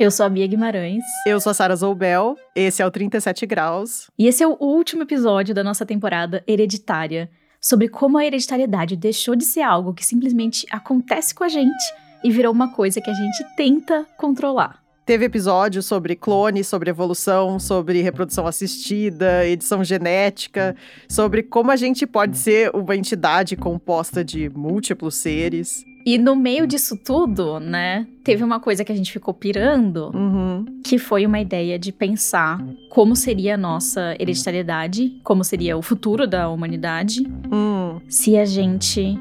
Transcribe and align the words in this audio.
Eu 0.00 0.10
sou 0.10 0.24
a 0.24 0.30
Bia 0.30 0.46
Guimarães. 0.46 1.04
Eu 1.26 1.38
sou 1.42 1.50
a 1.50 1.54
Sara 1.54 1.76
Zoubel. 1.76 2.34
Esse 2.56 2.80
é 2.80 2.86
o 2.86 2.90
37 2.90 3.44
Graus. 3.44 4.10
E 4.18 4.26
esse 4.26 4.42
é 4.42 4.48
o 4.48 4.56
último 4.58 5.02
episódio 5.02 5.54
da 5.54 5.62
nossa 5.62 5.84
temporada 5.84 6.42
Hereditária 6.46 7.30
sobre 7.60 7.86
como 7.86 8.16
a 8.16 8.24
hereditariedade 8.24 8.96
deixou 8.96 9.36
de 9.36 9.44
ser 9.44 9.60
algo 9.60 9.92
que 9.92 10.06
simplesmente 10.06 10.66
acontece 10.70 11.34
com 11.34 11.44
a 11.44 11.50
gente 11.50 11.84
e 12.24 12.30
virou 12.30 12.50
uma 12.50 12.72
coisa 12.72 12.98
que 12.98 13.10
a 13.10 13.12
gente 13.12 13.44
tenta 13.54 14.06
controlar. 14.16 14.82
Teve 15.04 15.24
episódios 15.24 15.86
sobre 15.86 16.14
clones, 16.14 16.68
sobre 16.68 16.90
evolução, 16.90 17.58
sobre 17.58 18.00
reprodução 18.00 18.46
assistida, 18.46 19.46
edição 19.46 19.82
genética, 19.82 20.76
sobre 21.08 21.42
como 21.42 21.70
a 21.70 21.76
gente 21.76 22.06
pode 22.06 22.38
ser 22.38 22.70
uma 22.74 22.94
entidade 22.94 23.56
composta 23.56 24.24
de 24.24 24.48
múltiplos 24.50 25.16
seres. 25.16 25.84
E 26.06 26.16
no 26.16 26.34
meio 26.34 26.66
disso 26.66 26.96
tudo, 26.96 27.60
né, 27.60 28.06
teve 28.24 28.42
uma 28.42 28.58
coisa 28.58 28.84
que 28.84 28.92
a 28.92 28.94
gente 28.94 29.12
ficou 29.12 29.34
pirando, 29.34 30.10
uhum. 30.14 30.64
que 30.82 30.98
foi 30.98 31.26
uma 31.26 31.40
ideia 31.40 31.78
de 31.78 31.92
pensar 31.92 32.58
como 32.88 33.14
seria 33.14 33.54
a 33.54 33.58
nossa 33.58 34.16
hereditariedade, 34.18 35.20
como 35.22 35.44
seria 35.44 35.76
o 35.76 35.82
futuro 35.82 36.26
da 36.26 36.48
humanidade, 36.48 37.22
hum. 37.52 38.00
se 38.08 38.36
a 38.38 38.44
gente 38.44 39.18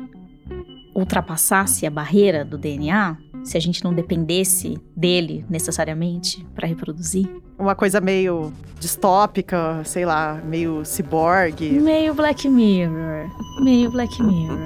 ultrapassasse 0.95 1.85
a 1.85 1.89
barreira 1.89 2.45
do 2.45 2.57
DNA 2.57 3.17
se 3.43 3.57
a 3.57 3.59
gente 3.59 3.83
não 3.83 3.93
dependesse 3.93 4.77
dele 4.95 5.45
necessariamente 5.49 6.45
para 6.55 6.67
reproduzir. 6.67 7.27
Uma 7.57 7.75
coisa 7.75 7.99
meio 7.99 8.53
distópica, 8.79 9.81
sei 9.83 10.05
lá, 10.05 10.41
meio 10.45 10.85
ciborgue. 10.85 11.69
Meio 11.71 12.13
Black 12.13 12.47
Mirror. 12.47 13.29
Meio 13.61 13.91
Black 13.91 14.21
Mirror. 14.21 14.59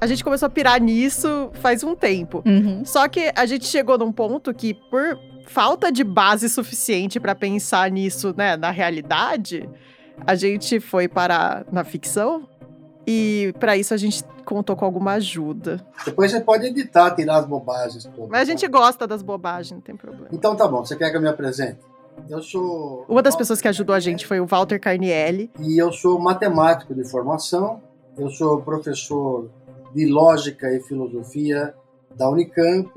A 0.00 0.06
gente 0.06 0.22
começou 0.22 0.46
a 0.46 0.50
pirar 0.50 0.80
nisso 0.80 1.50
faz 1.54 1.82
um 1.82 1.94
tempo. 1.94 2.42
Uhum. 2.44 2.84
Só 2.84 3.08
que 3.08 3.32
a 3.34 3.46
gente 3.46 3.66
chegou 3.66 3.96
num 3.96 4.12
ponto 4.12 4.52
que, 4.52 4.74
por 4.74 5.18
falta 5.46 5.90
de 5.90 6.04
base 6.04 6.48
suficiente 6.48 7.20
para 7.20 7.34
pensar 7.34 7.90
nisso, 7.90 8.34
né, 8.36 8.56
na 8.56 8.70
realidade, 8.70 9.68
a 10.26 10.34
gente 10.34 10.80
foi 10.80 11.08
parar 11.08 11.64
na 11.70 11.84
ficção. 11.84 12.48
E 13.06 13.54
para 13.58 13.76
isso 13.76 13.92
a 13.92 13.96
gente 13.96 14.24
contou 14.44 14.76
com 14.76 14.84
alguma 14.84 15.12
ajuda. 15.12 15.84
Depois 16.04 16.30
você 16.30 16.40
pode 16.40 16.66
editar, 16.66 17.10
tirar 17.12 17.38
as 17.38 17.46
bobagens 17.46 18.04
todas. 18.04 18.28
Mas 18.28 18.42
a 18.42 18.44
gente 18.44 18.66
gosta 18.68 19.06
das 19.06 19.22
bobagens, 19.22 19.72
não 19.72 19.80
tem 19.80 19.96
problema. 19.96 20.28
Então 20.32 20.56
tá 20.56 20.66
bom, 20.66 20.84
você 20.84 20.96
quer 20.96 21.10
que 21.10 21.16
eu 21.16 21.20
me 21.20 21.28
apresente? 21.28 21.78
Eu 22.28 22.40
sou. 22.40 23.04
Uma 23.08 23.22
das 23.22 23.36
pessoas 23.36 23.60
que 23.60 23.68
ajudou 23.68 23.94
a 23.94 24.00
gente 24.00 24.26
foi 24.26 24.40
o 24.40 24.46
Walter 24.46 24.78
Carnielli. 24.78 25.50
E 25.58 25.76
eu 25.76 25.92
sou 25.92 26.18
matemático 26.18 26.94
de 26.94 27.04
formação. 27.04 27.82
Eu 28.16 28.30
sou 28.30 28.62
professor 28.62 29.50
de 29.94 30.06
lógica 30.06 30.72
e 30.72 30.80
filosofia 30.80 31.74
da 32.16 32.28
Unicamp. 32.30 32.90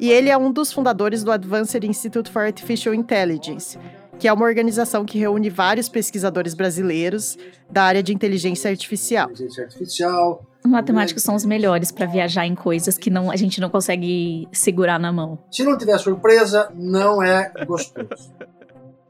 E 0.00 0.10
ele 0.10 0.30
é 0.30 0.36
um 0.36 0.50
dos 0.50 0.72
fundadores 0.72 1.22
do 1.22 1.30
Advanced 1.30 1.84
Institute 1.84 2.30
for 2.30 2.42
Artificial 2.42 2.94
Intelligence, 2.94 3.78
que 4.22 4.28
é 4.28 4.32
uma 4.32 4.44
organização 4.44 5.04
que 5.04 5.18
reúne 5.18 5.50
vários 5.50 5.88
pesquisadores 5.88 6.54
brasileiros 6.54 7.36
da 7.68 7.82
área 7.82 8.00
de 8.00 8.14
inteligência 8.14 8.70
artificial. 8.70 9.28
Inteligência 9.28 9.64
artificial. 9.64 10.46
Matemáticos 10.64 11.24
são 11.24 11.34
os 11.34 11.44
melhores 11.44 11.90
para 11.90 12.06
viajar 12.06 12.46
em 12.46 12.54
coisas 12.54 12.96
que 12.96 13.10
não, 13.10 13.32
a 13.32 13.36
gente 13.36 13.60
não 13.60 13.68
consegue 13.68 14.46
segurar 14.52 15.00
na 15.00 15.12
mão. 15.12 15.40
Se 15.50 15.64
não 15.64 15.76
tiver 15.76 15.98
surpresa, 15.98 16.70
não 16.72 17.20
é 17.20 17.52
gostoso. 17.66 18.32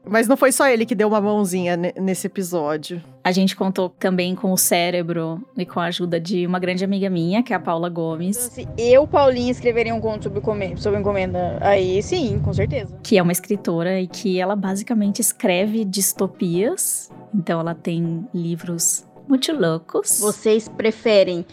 Mas 0.05 0.27
não 0.27 0.35
foi 0.35 0.51
só 0.51 0.67
ele 0.67 0.85
que 0.85 0.93
deu 0.93 1.07
uma 1.07 1.21
mãozinha 1.21 1.77
nesse 1.77 2.27
episódio. 2.27 3.01
A 3.23 3.31
gente 3.31 3.55
contou 3.55 3.89
também 3.89 4.35
com 4.35 4.51
o 4.51 4.57
cérebro 4.57 5.41
e 5.57 5.65
com 5.65 5.79
a 5.79 5.85
ajuda 5.85 6.19
de 6.19 6.45
uma 6.45 6.59
grande 6.59 6.83
amiga 6.83 7.09
minha, 7.09 7.41
que 7.41 7.53
é 7.53 7.55
a 7.55 7.59
Paula 7.59 7.89
Gomes. 7.89 8.35
Se 8.35 8.67
eu, 8.77 9.07
Paulinha, 9.07 9.51
escreveria 9.51 9.95
um 9.95 10.01
conto 10.01 10.23
sobre, 10.23 10.77
sobre 10.77 10.99
encomenda, 10.99 11.57
aí 11.61 12.03
sim, 12.03 12.39
com 12.43 12.53
certeza. 12.53 12.97
Que 13.01 13.17
é 13.17 13.21
uma 13.21 13.31
escritora 13.31 14.01
e 14.01 14.07
que 14.07 14.39
ela 14.39 14.55
basicamente 14.55 15.19
escreve 15.19 15.85
distopias. 15.85 17.09
Então 17.33 17.59
ela 17.59 17.73
tem 17.73 18.27
livros 18.33 19.05
muito 19.27 19.53
loucos. 19.53 20.19
Vocês 20.19 20.67
preferem 20.67 21.45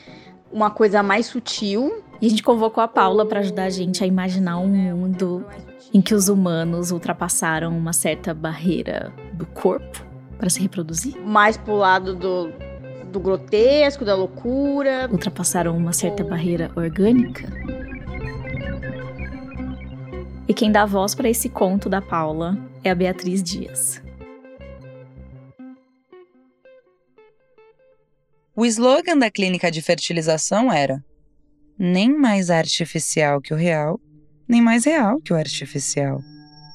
uma 0.53 0.71
coisa 0.71 1.03
mais 1.03 1.27
sutil? 1.27 2.03
E 2.21 2.27
a 2.27 2.29
gente 2.29 2.43
convocou 2.43 2.83
a 2.83 2.89
Paula 2.89 3.25
para 3.25 3.41
ajudar 3.41 3.65
a 3.65 3.71
gente 3.71 4.05
a 4.05 4.07
imaginar 4.07 4.59
um 4.59 4.69
mundo 4.69 5.45
em 5.93 6.03
que 6.03 6.15
os 6.15 6.29
humanos 6.29 6.91
ultrapassaram 6.91 7.77
uma 7.77 7.95
certa 7.95 8.35
barreira 8.35 9.11
do 9.33 9.47
corpo 9.47 10.05
para 10.37 10.51
se 10.51 10.61
reproduzir. 10.61 11.19
Mais 11.19 11.57
pro 11.57 11.77
lado 11.77 12.15
do, 12.15 12.53
do 13.11 13.19
grotesco, 13.19 14.05
da 14.05 14.15
loucura. 14.15 15.09
Ultrapassaram 15.11 15.75
uma 15.75 15.95
certa 15.95 16.23
barreira 16.23 16.71
orgânica. 16.77 17.49
E 20.47 20.53
quem 20.53 20.71
dá 20.71 20.85
voz 20.85 21.15
para 21.15 21.29
esse 21.29 21.49
conto 21.49 21.89
da 21.89 22.03
Paula 22.03 22.59
é 22.85 22.91
a 22.91 22.95
Beatriz 22.95 23.43
Dias. 23.43 24.03
O 28.55 28.67
slogan 28.67 29.17
da 29.17 29.31
clínica 29.31 29.71
de 29.71 29.81
fertilização 29.81 30.71
era: 30.71 31.03
nem 31.83 32.15
mais 32.15 32.51
artificial 32.51 33.41
que 33.41 33.55
o 33.55 33.57
real, 33.57 33.99
nem 34.47 34.61
mais 34.61 34.85
real 34.85 35.19
que 35.19 35.33
o 35.33 35.37
artificial. 35.37 36.21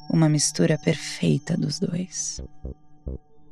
Uma 0.10 0.28
mistura 0.28 0.80
perfeita 0.80 1.56
dos 1.56 1.80
dois. 1.80 2.42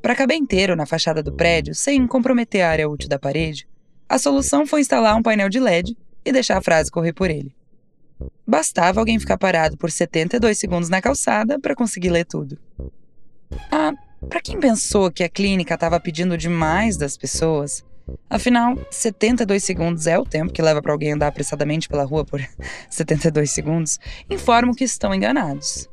Para 0.02 0.16
caber 0.16 0.36
inteiro 0.36 0.76
na 0.76 0.88
fachada 0.88 1.22
do 1.22 1.32
prédio, 1.32 1.76
sem 1.76 2.08
comprometer 2.08 2.64
a 2.64 2.70
área 2.72 2.90
útil 2.90 3.08
da 3.08 3.20
parede, 3.20 3.68
a 4.10 4.18
solução 4.18 4.66
foi 4.66 4.82
instalar 4.82 5.16
um 5.16 5.22
painel 5.22 5.48
de 5.48 5.60
LED 5.60 5.96
e 6.26 6.32
deixar 6.32 6.58
a 6.58 6.62
frase 6.62 6.90
correr 6.90 7.14
por 7.14 7.30
ele. 7.30 7.56
Bastava 8.48 9.00
alguém 9.00 9.20
ficar 9.20 9.38
parado 9.38 9.78
por 9.78 9.92
72 9.92 10.58
segundos 10.58 10.90
na 10.90 11.04
calçada 11.04 11.60
para 11.60 11.76
conseguir 11.76 12.10
ler 12.10 12.26
tudo. 12.26 12.58
Ah, 13.72 13.94
para 14.28 14.42
quem 14.42 14.60
pensou 14.60 15.12
que 15.12 15.24
a 15.24 15.30
clínica 15.30 15.76
estava 15.76 16.00
pedindo 16.00 16.36
demais 16.36 16.98
das 16.98 17.16
pessoas, 17.16 17.86
Afinal, 18.30 18.78
72 18.90 19.64
segundos 19.64 20.08
é 20.08 20.18
o 20.18 20.26
tempo 20.26 20.52
que 20.52 20.62
leva 20.62 20.82
para 20.82 20.92
alguém 20.92 21.14
andar 21.14 21.28
apressadamente 21.28 21.88
pela 21.88 22.04
rua 22.04 22.26
por 22.26 22.42
72 22.90 23.52
segundos. 23.52 24.00
Informam 24.30 24.74
que 24.74 24.84
estão 24.84 25.14
enganados. 25.14 25.90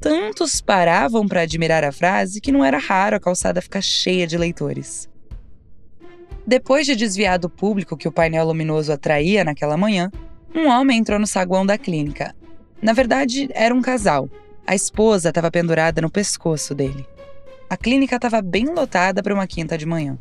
Tantos 0.00 0.60
paravam 0.60 1.28
para 1.28 1.42
admirar 1.42 1.84
a 1.84 1.92
frase 1.92 2.40
que 2.40 2.52
não 2.52 2.64
era 2.64 2.78
raro 2.78 3.16
a 3.16 3.20
calçada 3.20 3.60
ficar 3.60 3.82
cheia 3.82 4.26
de 4.26 4.38
leitores. 4.38 5.08
Depois 6.46 6.86
de 6.86 6.96
desviar 6.96 7.38
do 7.38 7.50
público 7.50 7.96
que 7.96 8.08
o 8.08 8.12
painel 8.12 8.46
luminoso 8.46 8.92
atraía 8.92 9.44
naquela 9.44 9.76
manhã, 9.76 10.10
um 10.54 10.68
homem 10.68 10.98
entrou 10.98 11.18
no 11.18 11.26
saguão 11.26 11.66
da 11.66 11.76
clínica. 11.76 12.34
Na 12.80 12.94
verdade, 12.94 13.48
era 13.52 13.74
um 13.74 13.82
casal. 13.82 14.28
A 14.66 14.74
esposa 14.74 15.28
estava 15.28 15.50
pendurada 15.50 16.00
no 16.00 16.10
pescoço 16.10 16.74
dele. 16.74 17.06
A 17.68 17.76
clínica 17.76 18.16
estava 18.16 18.40
bem 18.40 18.66
lotada 18.66 19.22
para 19.22 19.34
uma 19.34 19.46
quinta 19.46 19.76
de 19.76 19.84
manhã. 19.84 20.18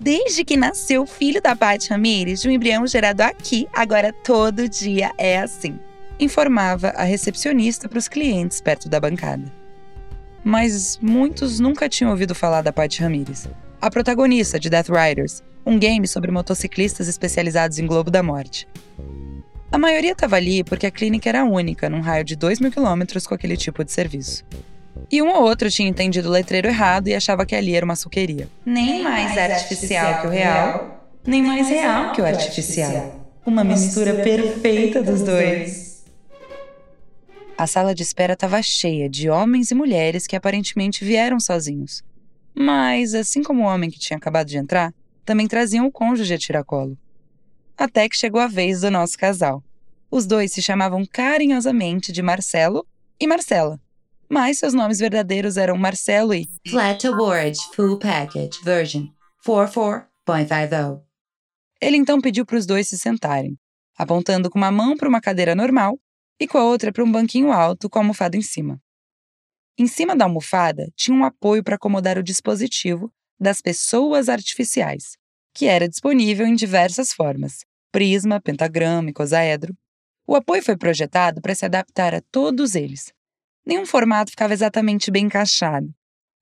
Desde 0.00 0.44
que 0.44 0.56
nasceu 0.56 1.02
o 1.02 1.06
filho 1.06 1.42
da 1.42 1.56
Paty 1.56 1.90
Ramires, 1.90 2.40
de 2.40 2.48
um 2.48 2.52
embrião 2.52 2.86
gerado 2.86 3.20
aqui, 3.20 3.68
agora 3.72 4.12
todo 4.12 4.68
dia 4.68 5.10
é 5.18 5.40
assim. 5.40 5.76
Informava 6.20 6.90
a 6.90 7.02
recepcionista 7.02 7.88
para 7.88 7.98
os 7.98 8.06
clientes 8.06 8.60
perto 8.60 8.88
da 8.88 9.00
bancada. 9.00 9.52
Mas 10.44 10.98
muitos 11.02 11.58
nunca 11.58 11.88
tinham 11.88 12.12
ouvido 12.12 12.32
falar 12.32 12.62
da 12.62 12.72
Paty 12.72 13.02
Ramires, 13.02 13.48
a 13.80 13.90
protagonista 13.90 14.58
de 14.58 14.70
Death 14.70 14.88
Riders, 14.88 15.42
um 15.66 15.76
game 15.76 16.06
sobre 16.06 16.30
motociclistas 16.30 17.08
especializados 17.08 17.80
em 17.80 17.86
Globo 17.86 18.08
da 18.08 18.22
Morte. 18.22 18.68
A 19.70 19.78
maioria 19.78 20.12
estava 20.12 20.36
ali 20.36 20.62
porque 20.62 20.86
a 20.86 20.90
clínica 20.92 21.28
era 21.28 21.44
única, 21.44 21.90
num 21.90 22.00
raio 22.00 22.24
de 22.24 22.36
2 22.36 22.60
mil 22.60 22.70
quilômetros 22.70 23.26
com 23.26 23.34
aquele 23.34 23.56
tipo 23.56 23.84
de 23.84 23.90
serviço. 23.90 24.44
E 25.10 25.22
um 25.22 25.28
ou 25.28 25.42
outro 25.42 25.70
tinha 25.70 25.88
entendido 25.88 26.28
o 26.28 26.32
letreiro 26.32 26.68
errado 26.68 27.08
e 27.08 27.14
achava 27.14 27.46
que 27.46 27.54
ali 27.54 27.74
era 27.74 27.84
uma 27.84 27.96
suqueria. 27.96 28.48
Nem 28.64 29.02
mais 29.02 29.36
artificial 29.38 30.20
que 30.20 30.26
o 30.26 30.30
real, 30.30 31.10
nem 31.26 31.42
mais 31.42 31.68
real 31.68 32.12
que 32.12 32.20
o 32.20 32.26
artificial. 32.26 33.26
Uma 33.46 33.64
mistura 33.64 34.14
perfeita 34.14 35.02
dos 35.02 35.22
dois. 35.22 36.04
A 37.56 37.66
sala 37.66 37.94
de 37.94 38.02
espera 38.02 38.34
estava 38.34 38.60
cheia 38.62 39.08
de 39.08 39.30
homens 39.30 39.70
e 39.70 39.74
mulheres 39.74 40.26
que 40.26 40.36
aparentemente 40.36 41.04
vieram 41.04 41.40
sozinhos. 41.40 42.04
Mas, 42.54 43.14
assim 43.14 43.42
como 43.42 43.62
o 43.62 43.66
homem 43.66 43.90
que 43.90 43.98
tinha 43.98 44.16
acabado 44.16 44.46
de 44.46 44.58
entrar, 44.58 44.92
também 45.24 45.48
traziam 45.48 45.86
o 45.86 45.92
cônjuge 45.92 46.34
a 46.34 46.38
tiracolo. 46.38 46.96
Até 47.76 48.08
que 48.08 48.16
chegou 48.16 48.40
a 48.40 48.46
vez 48.46 48.82
do 48.82 48.90
nosso 48.90 49.16
casal. 49.16 49.62
Os 50.10 50.26
dois 50.26 50.52
se 50.52 50.60
chamavam 50.60 51.04
carinhosamente 51.04 52.12
de 52.12 52.22
Marcelo 52.22 52.86
e 53.18 53.26
Marcela 53.26 53.80
mas 54.30 54.58
seus 54.58 54.74
nomes 54.74 54.98
verdadeiros 54.98 55.56
eram 55.56 55.76
Marcelo 55.76 56.34
e 56.34 56.48
Flat 56.68 57.06
Award 57.06 57.58
Full 57.74 57.98
Package 57.98 58.60
Version 58.62 59.06
44.50. 59.46 61.02
Ele 61.80 61.96
então 61.96 62.20
pediu 62.20 62.44
para 62.44 62.58
os 62.58 62.66
dois 62.66 62.88
se 62.88 62.98
sentarem, 62.98 63.56
apontando 63.96 64.50
com 64.50 64.58
uma 64.58 64.70
mão 64.70 64.96
para 64.96 65.08
uma 65.08 65.20
cadeira 65.20 65.54
normal 65.54 65.98
e 66.40 66.46
com 66.46 66.58
a 66.58 66.64
outra 66.64 66.92
para 66.92 67.04
um 67.04 67.10
banquinho 67.10 67.52
alto 67.52 67.88
com 67.88 67.98
a 67.98 68.02
almofada 68.02 68.36
em 68.36 68.42
cima. 68.42 68.80
Em 69.78 69.86
cima 69.86 70.16
da 70.16 70.24
almofada 70.24 70.90
tinha 70.96 71.16
um 71.16 71.24
apoio 71.24 71.62
para 71.62 71.76
acomodar 71.76 72.18
o 72.18 72.22
dispositivo 72.22 73.12
das 73.40 73.60
pessoas 73.62 74.28
artificiais, 74.28 75.16
que 75.54 75.66
era 75.66 75.88
disponível 75.88 76.46
em 76.46 76.54
diversas 76.54 77.12
formas: 77.12 77.64
prisma, 77.92 78.40
pentagrama, 78.40 79.10
icosaedro. 79.10 79.74
O 80.26 80.34
apoio 80.34 80.62
foi 80.62 80.76
projetado 80.76 81.40
para 81.40 81.54
se 81.54 81.64
adaptar 81.64 82.14
a 82.14 82.20
todos 82.20 82.74
eles. 82.74 83.12
Nenhum 83.68 83.84
formato 83.84 84.30
ficava 84.30 84.54
exatamente 84.54 85.10
bem 85.10 85.26
encaixado. 85.26 85.92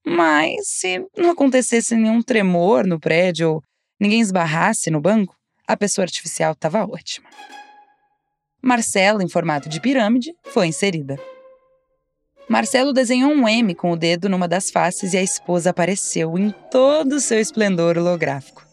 Mas 0.05 0.65
se 0.69 1.05
não 1.17 1.31
acontecesse 1.31 1.93
nenhum 1.93 2.21
tremor 2.21 2.87
no 2.87 2.97
prédio 2.97 3.55
ou 3.55 3.63
ninguém 3.99 4.21
esbarrasse 4.21 4.89
no 4.89 5.01
banco, 5.01 5.35
a 5.67 5.75
pessoa 5.75 6.05
artificial 6.05 6.53
estava 6.53 6.85
ótima. 6.85 7.27
Marcela, 8.61 9.21
em 9.21 9.27
formato 9.27 9.67
de 9.67 9.81
pirâmide, 9.81 10.33
foi 10.45 10.67
inserida. 10.67 11.19
Marcelo 12.47 12.93
desenhou 12.93 13.29
um 13.29 13.45
M 13.45 13.75
com 13.75 13.91
o 13.91 13.97
dedo 13.97 14.29
numa 14.29 14.47
das 14.47 14.71
faces 14.71 15.11
e 15.11 15.17
a 15.17 15.21
esposa 15.21 15.71
apareceu 15.71 16.37
em 16.37 16.51
todo 16.71 17.17
o 17.17 17.19
seu 17.19 17.41
esplendor 17.41 17.97
holográfico. 17.97 18.65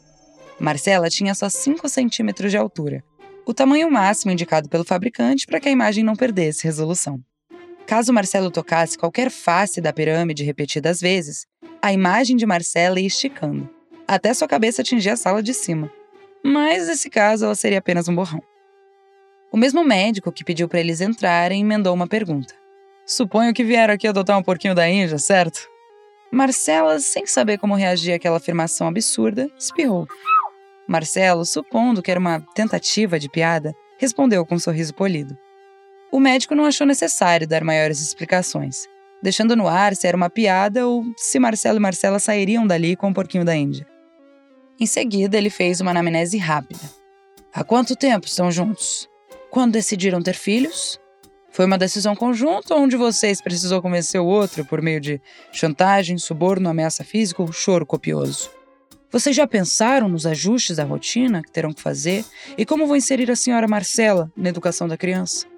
Marcela 0.61 1.11
tinha 1.11 1.35
só 1.35 1.49
5 1.49 1.89
centímetros 1.89 2.53
de 2.53 2.57
altura, 2.57 3.03
o 3.45 3.53
tamanho 3.53 3.91
máximo 3.91 4.31
indicado 4.31 4.69
pelo 4.69 4.85
fabricante 4.85 5.45
para 5.45 5.59
que 5.59 5.69
a 5.69 5.73
imagem 5.73 6.05
não 6.05 6.15
perdesse 6.15 6.62
resolução. 6.62 7.21
Caso 7.87 8.13
Marcelo 8.13 8.51
tocasse 8.51 8.97
qualquer 8.97 9.31
face 9.31 9.81
da 9.81 9.93
pirâmide 9.93 10.43
repetidas 10.43 11.01
vezes, 11.01 11.47
a 11.83 11.93
imagem 11.93 12.37
de 12.37 12.47
Marcela 12.47 12.99
ia 12.99 13.07
esticando, 13.07 13.69
até 14.09 14.33
sua 14.33 14.49
cabeça 14.49 14.81
atingir 14.81 15.11
a 15.11 15.17
sala 15.17 15.43
de 15.43 15.53
cima. 15.53 15.93
Mas 16.43 16.89
nesse 16.89 17.11
caso 17.11 17.45
ela 17.45 17.55
seria 17.55 17.79
apenas 17.79 18.09
um 18.09 18.15
borrão. 18.15 18.43
O 19.53 19.57
mesmo 19.57 19.85
médico 19.85 20.33
que 20.33 20.45
pediu 20.45 20.67
para 20.67 20.81
eles 20.81 21.01
entrarem 21.01 21.61
emendou 21.61 21.95
uma 21.95 22.07
pergunta. 22.07 22.55
Suponho 23.07 23.53
que 23.53 23.63
vieram 23.63 23.95
aqui 23.95 24.09
adotar 24.09 24.39
um 24.39 24.43
porquinho 24.43 24.75
da 24.75 24.89
Índia, 24.89 25.19
certo? 25.19 25.69
Marcela, 26.33 26.99
sem 26.99 27.27
saber 27.27 27.59
como 27.59 27.75
reagir 27.75 28.15
àquela 28.15 28.39
afirmação 28.39 28.89
absurda, 28.89 29.49
espirrou. 29.59 30.09
Marcelo, 30.89 31.45
supondo 31.45 32.03
que 32.03 32.11
era 32.11 32.19
uma 32.19 32.41
tentativa 32.55 33.19
de 33.19 33.29
piada, 33.29 33.75
respondeu 33.99 34.45
com 34.45 34.55
um 34.55 34.59
sorriso 34.59 34.95
polido. 34.95 35.39
O 36.14 36.20
médico 36.20 36.55
não 36.55 36.64
achou 36.64 36.87
necessário 36.87 37.44
dar 37.44 37.64
maiores 37.64 38.00
explicações, 38.00 38.87
deixando 39.20 39.56
no 39.56 39.66
ar 39.66 39.96
se 39.96 40.06
era 40.06 40.16
uma 40.16 40.31
piada 40.31 40.87
ou 40.87 41.05
se 41.16 41.40
Marcelo 41.40 41.78
e 41.78 41.81
Marcela 41.81 42.20
sairiam 42.20 42.64
dali 42.64 42.94
com 42.94 43.11
o 43.11 43.12
porquinho 43.12 43.44
da 43.44 43.56
Índia. 43.56 43.84
Em 44.78 44.87
seguida, 44.87 45.37
ele 45.37 45.50
fez 45.50 45.81
uma 45.81 45.90
anamnese 45.90 46.38
rápida. 46.38 46.88
Há 47.52 47.64
quanto 47.64 47.96
tempo 47.96 48.28
estão 48.28 48.49
juntos? 48.49 49.08
Quando 49.50 49.72
decidiram 49.72 50.22
ter 50.22 50.37
filhos? 50.37 51.00
Foi 51.50 51.66
uma 51.66 51.76
decisão 51.76 52.14
conjunta 52.14 52.76
ou 52.76 52.82
um 52.82 52.87
de 52.87 52.96
vocês 52.96 53.40
precisou 53.40 53.82
convencer 53.82 54.20
o 54.20 54.25
outro 54.25 54.64
por 54.64 54.81
meio 54.81 55.00
de 55.00 55.20
chantagem, 55.50 56.16
suborno, 56.16 56.69
ameaça 56.69 57.02
física 57.02 57.43
ou 57.43 57.50
choro 57.50 57.84
copioso? 57.84 58.52
Vocês 59.11 59.34
já 59.34 59.49
pensaram 59.49 60.08
nos 60.08 60.26
ajustes 60.26 60.76
da 60.76 60.84
rotina 60.84 61.43
que 61.43 61.50
terão 61.50 61.72
que 61.72 61.82
fazer 61.82 62.25
e 62.56 62.64
como 62.64 62.87
vão 62.87 62.94
inserir 62.94 63.32
a 63.32 63.37
senhora 63.37 63.66
Marcela 63.66 64.31
na 64.37 64.49
educação 64.49 64.87
da 64.87 64.96
criança? 64.96 65.52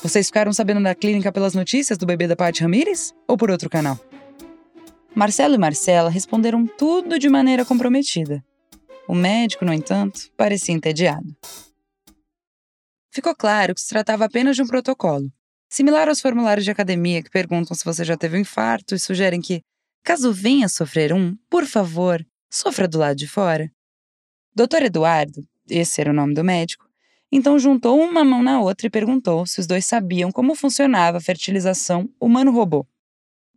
Vocês 0.00 0.26
ficaram 0.26 0.52
sabendo 0.52 0.82
da 0.82 0.94
clínica 0.94 1.32
pelas 1.32 1.54
notícias 1.54 1.98
do 1.98 2.06
bebê 2.06 2.28
da 2.28 2.36
Paty 2.36 2.62
Ramírez 2.62 3.12
ou 3.26 3.36
por 3.36 3.50
outro 3.50 3.68
canal? 3.68 3.98
Marcelo 5.14 5.54
e 5.56 5.58
Marcela 5.58 6.08
responderam 6.08 6.66
tudo 6.66 7.18
de 7.18 7.28
maneira 7.28 7.64
comprometida. 7.64 8.44
O 9.08 9.14
médico, 9.14 9.64
no 9.64 9.72
entanto, 9.72 10.30
parecia 10.36 10.74
entediado. 10.74 11.36
Ficou 13.10 13.34
claro 13.34 13.74
que 13.74 13.80
se 13.80 13.88
tratava 13.88 14.24
apenas 14.24 14.54
de 14.54 14.62
um 14.62 14.66
protocolo, 14.66 15.28
Similar 15.72 16.06
aos 16.06 16.20
formulários 16.20 16.66
de 16.66 16.70
academia 16.70 17.22
que 17.22 17.30
perguntam 17.30 17.74
se 17.74 17.82
você 17.82 18.04
já 18.04 18.14
teve 18.14 18.36
um 18.36 18.40
infarto 18.40 18.94
e 18.94 18.98
sugerem 18.98 19.40
que, 19.40 19.62
caso 20.04 20.30
venha 20.30 20.68
sofrer 20.68 21.14
um, 21.14 21.34
por 21.48 21.64
favor, 21.64 22.22
sofra 22.52 22.86
do 22.86 22.98
lado 22.98 23.16
de 23.16 23.26
fora. 23.26 23.72
Dr. 24.54 24.82
Eduardo, 24.82 25.48
esse 25.70 25.98
era 25.98 26.10
o 26.10 26.12
nome 26.12 26.34
do 26.34 26.44
médico, 26.44 26.84
então 27.32 27.58
juntou 27.58 28.00
uma 28.00 28.22
mão 28.24 28.42
na 28.42 28.60
outra 28.60 28.86
e 28.86 28.90
perguntou 28.90 29.46
se 29.46 29.58
os 29.58 29.66
dois 29.66 29.86
sabiam 29.86 30.30
como 30.30 30.54
funcionava 30.54 31.18
a 31.18 31.20
fertilização 31.20 32.08
humano-robô. 32.20 32.86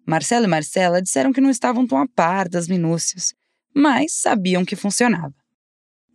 Marcelo 0.05 0.45
e 0.45 0.47
Marcela 0.47 1.01
disseram 1.01 1.33
que 1.33 1.41
não 1.41 1.49
estavam 1.49 1.85
tão 1.85 1.97
a 1.97 2.07
par 2.07 2.47
das 2.47 2.67
minúcias, 2.67 3.33
mas 3.73 4.13
sabiam 4.13 4.63
que 4.63 4.75
funcionava. 4.75 5.33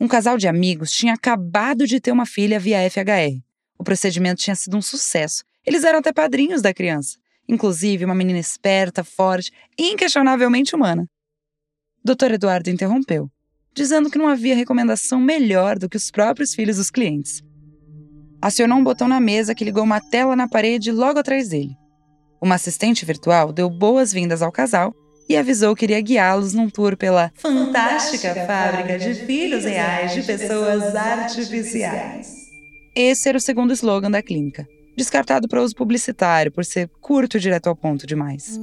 Um 0.00 0.08
casal 0.08 0.38
de 0.38 0.48
amigos 0.48 0.90
tinha 0.90 1.12
acabado 1.12 1.86
de 1.86 2.00
ter 2.00 2.10
uma 2.10 2.24
filha 2.24 2.58
via 2.58 2.88
FHR. 2.90 3.42
O 3.78 3.84
procedimento 3.84 4.40
tinha 4.42 4.56
sido 4.56 4.76
um 4.76 4.82
sucesso 4.82 5.44
eles 5.64 5.84
eram 5.84 5.98
até 5.98 6.12
padrinhos 6.12 6.62
da 6.62 6.72
criança, 6.72 7.18
inclusive 7.48 8.04
uma 8.04 8.14
menina 8.14 8.38
esperta, 8.38 9.04
forte 9.04 9.52
e 9.78 9.92
inquestionavelmente 9.92 10.74
humana. 10.74 11.06
Dr. 12.02 12.32
Eduardo 12.32 12.70
interrompeu, 12.70 13.30
dizendo 13.74 14.10
que 14.10 14.18
não 14.18 14.26
havia 14.26 14.56
recomendação 14.56 15.20
melhor 15.20 15.78
do 15.78 15.88
que 15.88 15.96
os 15.96 16.10
próprios 16.10 16.54
filhos 16.54 16.76
dos 16.76 16.90
clientes. 16.90 17.42
Acionou 18.42 18.78
um 18.78 18.84
botão 18.84 19.06
na 19.06 19.20
mesa 19.20 19.54
que 19.54 19.64
ligou 19.64 19.82
uma 19.82 20.00
tela 20.00 20.34
na 20.34 20.48
parede 20.48 20.90
logo 20.90 21.18
atrás 21.18 21.48
dele. 21.48 21.76
Uma 22.40 22.54
assistente 22.54 23.04
virtual 23.04 23.52
deu 23.52 23.68
boas-vindas 23.68 24.42
ao 24.42 24.50
casal 24.50 24.94
e 25.28 25.36
avisou 25.36 25.76
que 25.76 25.84
iria 25.84 26.00
guiá-los 26.00 26.54
num 26.54 26.68
tour 26.68 26.96
pela 26.96 27.30
fantástica 27.34 28.34
fábrica 28.46 28.98
de 28.98 29.14
filhos 29.14 29.64
reais 29.64 30.12
de 30.12 30.22
pessoas 30.22 30.94
artificiais. 30.96 32.34
Esse 32.96 33.28
era 33.28 33.38
o 33.38 33.40
segundo 33.40 33.72
slogan 33.72 34.10
da 34.10 34.22
clínica 34.22 34.66
descartado 35.00 35.48
para 35.48 35.62
uso 35.62 35.74
publicitário 35.74 36.52
por 36.52 36.62
ser 36.62 36.88
curto 37.00 37.38
e 37.38 37.40
direto 37.40 37.68
ao 37.68 37.76
ponto 37.76 38.06
demais. 38.06 38.60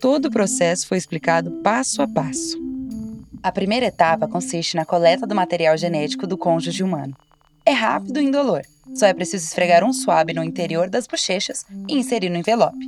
Todo 0.00 0.26
o 0.26 0.30
processo 0.30 0.86
foi 0.86 0.96
explicado 0.96 1.50
passo 1.62 2.00
a 2.00 2.08
passo. 2.08 2.58
A 3.42 3.52
primeira 3.52 3.86
etapa 3.86 4.26
consiste 4.26 4.74
na 4.74 4.86
coleta 4.86 5.26
do 5.26 5.34
material 5.34 5.76
genético 5.76 6.26
do 6.26 6.38
cônjuge 6.38 6.82
humano. 6.82 7.14
É 7.66 7.72
rápido 7.72 8.20
e 8.20 8.24
indolor. 8.24 8.62
Só 8.94 9.06
é 9.06 9.14
preciso 9.14 9.46
esfregar 9.46 9.84
um 9.84 9.92
suave 9.92 10.32
no 10.32 10.44
interior 10.44 10.88
das 10.88 11.06
bochechas 11.06 11.64
e 11.88 11.94
inserir 11.94 12.28
no 12.28 12.36
envelope. 12.36 12.78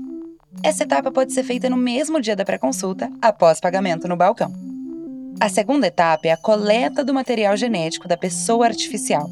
Essa 0.63 0.85
etapa 0.85 1.11
pode 1.11 1.33
ser 1.33 1.43
feita 1.43 1.69
no 1.69 1.77
mesmo 1.77 2.21
dia 2.21 2.37
da 2.37 2.45
pré-consulta, 2.45 3.11
após 3.21 3.61
pagamento 3.61 4.09
no 4.09 4.17
balcão. 4.17 4.53
A 5.41 5.49
segunda 5.49 5.87
etapa 5.87 6.29
é 6.29 6.33
a 6.33 6.37
coleta 6.37 7.05
do 7.05 7.13
material 7.13 7.57
genético 7.57 8.09
da 8.09 8.17
pessoa 8.17 8.67
artificial, 8.67 9.29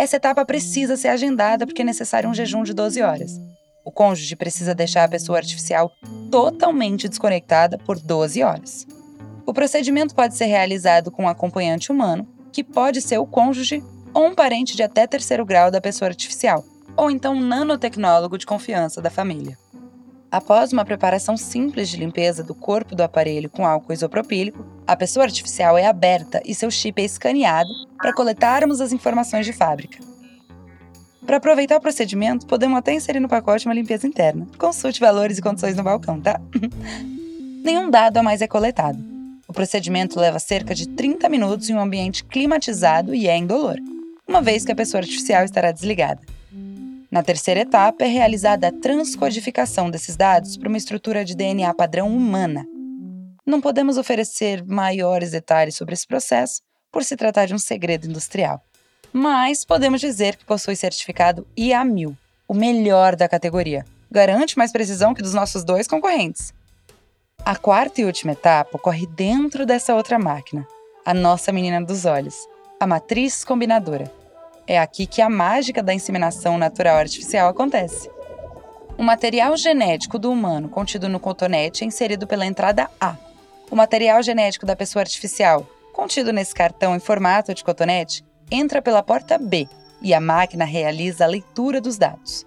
essa 0.00 0.16
etapa 0.16 0.46
precisa 0.46 0.96
ser 0.96 1.08
agendada 1.08 1.66
porque 1.66 1.82
é 1.82 1.84
necessário 1.84 2.26
um 2.26 2.32
jejum 2.32 2.62
de 2.62 2.72
12 2.72 3.02
horas. 3.02 3.38
O 3.84 3.92
cônjuge 3.92 4.34
precisa 4.34 4.74
deixar 4.74 5.04
a 5.04 5.08
pessoa 5.08 5.36
artificial 5.36 5.92
totalmente 6.30 7.06
desconectada 7.06 7.76
por 7.76 7.98
12 7.98 8.42
horas. 8.42 8.86
O 9.44 9.52
procedimento 9.52 10.14
pode 10.14 10.38
ser 10.38 10.46
realizado 10.46 11.10
com 11.10 11.24
um 11.24 11.28
acompanhante 11.28 11.92
humano, 11.92 12.26
que 12.50 12.64
pode 12.64 13.02
ser 13.02 13.18
o 13.18 13.26
cônjuge 13.26 13.84
ou 14.12 14.26
um 14.26 14.34
parente 14.34 14.76
de 14.76 14.82
até 14.82 15.06
terceiro 15.06 15.44
grau 15.44 15.70
da 15.70 15.80
pessoa 15.80 16.08
artificial, 16.08 16.64
ou 16.96 17.10
então 17.10 17.34
um 17.34 17.40
nanotecnólogo 17.40 18.36
de 18.38 18.46
confiança 18.46 19.00
da 19.00 19.10
família. 19.10 19.56
Após 20.30 20.72
uma 20.72 20.84
preparação 20.84 21.36
simples 21.36 21.88
de 21.88 21.96
limpeza 21.96 22.44
do 22.44 22.54
corpo 22.54 22.94
do 22.94 23.02
aparelho 23.02 23.50
com 23.50 23.66
álcool 23.66 23.92
isopropílico, 23.92 24.64
a 24.86 24.94
pessoa 24.94 25.24
artificial 25.24 25.76
é 25.76 25.86
aberta 25.86 26.40
e 26.44 26.54
seu 26.54 26.70
chip 26.70 27.02
é 27.02 27.04
escaneado 27.04 27.70
para 27.96 28.14
coletarmos 28.14 28.80
as 28.80 28.92
informações 28.92 29.44
de 29.44 29.52
fábrica. 29.52 29.98
Para 31.26 31.36
aproveitar 31.38 31.76
o 31.76 31.80
procedimento, 31.80 32.46
podemos 32.46 32.78
até 32.78 32.92
inserir 32.92 33.20
no 33.20 33.28
pacote 33.28 33.66
uma 33.66 33.74
limpeza 33.74 34.06
interna. 34.06 34.46
Consulte 34.56 35.00
valores 35.00 35.38
e 35.38 35.42
condições 35.42 35.76
no 35.76 35.82
balcão, 35.82 36.20
tá? 36.20 36.40
Nenhum 37.62 37.90
dado 37.90 38.16
a 38.16 38.22
mais 38.22 38.40
é 38.40 38.46
coletado. 38.46 38.98
O 39.46 39.52
procedimento 39.52 40.18
leva 40.18 40.38
cerca 40.38 40.74
de 40.74 40.88
30 40.88 41.28
minutos 41.28 41.68
em 41.68 41.74
um 41.74 41.80
ambiente 41.80 42.24
climatizado 42.24 43.14
e 43.14 43.28
é 43.28 43.36
indolor, 43.36 43.76
uma 44.30 44.40
vez 44.40 44.64
que 44.64 44.70
a 44.70 44.76
pessoa 44.76 45.00
artificial 45.00 45.44
estará 45.44 45.72
desligada. 45.72 46.20
Na 47.10 47.20
terceira 47.20 47.60
etapa, 47.60 48.04
é 48.04 48.06
realizada 48.06 48.68
a 48.68 48.72
transcodificação 48.72 49.90
desses 49.90 50.16
dados 50.16 50.56
para 50.56 50.68
uma 50.68 50.78
estrutura 50.78 51.24
de 51.24 51.34
DNA 51.34 51.74
padrão 51.74 52.06
humana. 52.06 52.64
Não 53.44 53.60
podemos 53.60 53.98
oferecer 53.98 54.64
maiores 54.64 55.32
detalhes 55.32 55.74
sobre 55.74 55.94
esse 55.94 56.06
processo, 56.06 56.62
por 56.92 57.02
se 57.02 57.16
tratar 57.16 57.46
de 57.46 57.54
um 57.54 57.58
segredo 57.58 58.06
industrial. 58.06 58.62
Mas 59.12 59.64
podemos 59.64 60.00
dizer 60.00 60.36
que 60.36 60.44
possui 60.44 60.76
certificado 60.76 61.44
IA1000, 61.58 62.16
o 62.46 62.54
melhor 62.54 63.16
da 63.16 63.28
categoria. 63.28 63.84
Garante 64.08 64.56
mais 64.56 64.70
precisão 64.70 65.12
que 65.12 65.22
dos 65.22 65.34
nossos 65.34 65.64
dois 65.64 65.88
concorrentes. 65.88 66.54
A 67.44 67.56
quarta 67.56 68.00
e 68.00 68.04
última 68.04 68.32
etapa 68.32 68.76
ocorre 68.76 69.08
dentro 69.08 69.66
dessa 69.66 69.94
outra 69.94 70.20
máquina, 70.20 70.64
a 71.04 71.12
nossa 71.12 71.50
menina 71.50 71.82
dos 71.82 72.04
olhos, 72.04 72.36
a 72.78 72.86
matriz 72.86 73.42
combinadora. 73.44 74.19
É 74.66 74.78
aqui 74.78 75.06
que 75.06 75.20
a 75.22 75.28
mágica 75.28 75.82
da 75.82 75.94
inseminação 75.94 76.56
natural 76.56 76.96
artificial 76.96 77.48
acontece. 77.48 78.10
O 78.96 79.02
material 79.02 79.56
genético 79.56 80.18
do 80.18 80.30
humano 80.30 80.68
contido 80.68 81.08
no 81.08 81.18
cotonete 81.18 81.84
é 81.84 81.86
inserido 81.86 82.26
pela 82.26 82.46
entrada 82.46 82.90
A. 83.00 83.16
O 83.70 83.76
material 83.76 84.22
genético 84.22 84.66
da 84.66 84.76
pessoa 84.76 85.02
artificial, 85.02 85.66
contido 85.92 86.32
nesse 86.32 86.54
cartão 86.54 86.94
em 86.94 87.00
formato 87.00 87.54
de 87.54 87.64
cotonete, 87.64 88.24
entra 88.50 88.82
pela 88.82 89.02
porta 89.02 89.38
B 89.38 89.68
e 90.02 90.12
a 90.12 90.20
máquina 90.20 90.64
realiza 90.64 91.24
a 91.24 91.28
leitura 91.28 91.80
dos 91.80 91.96
dados. 91.96 92.46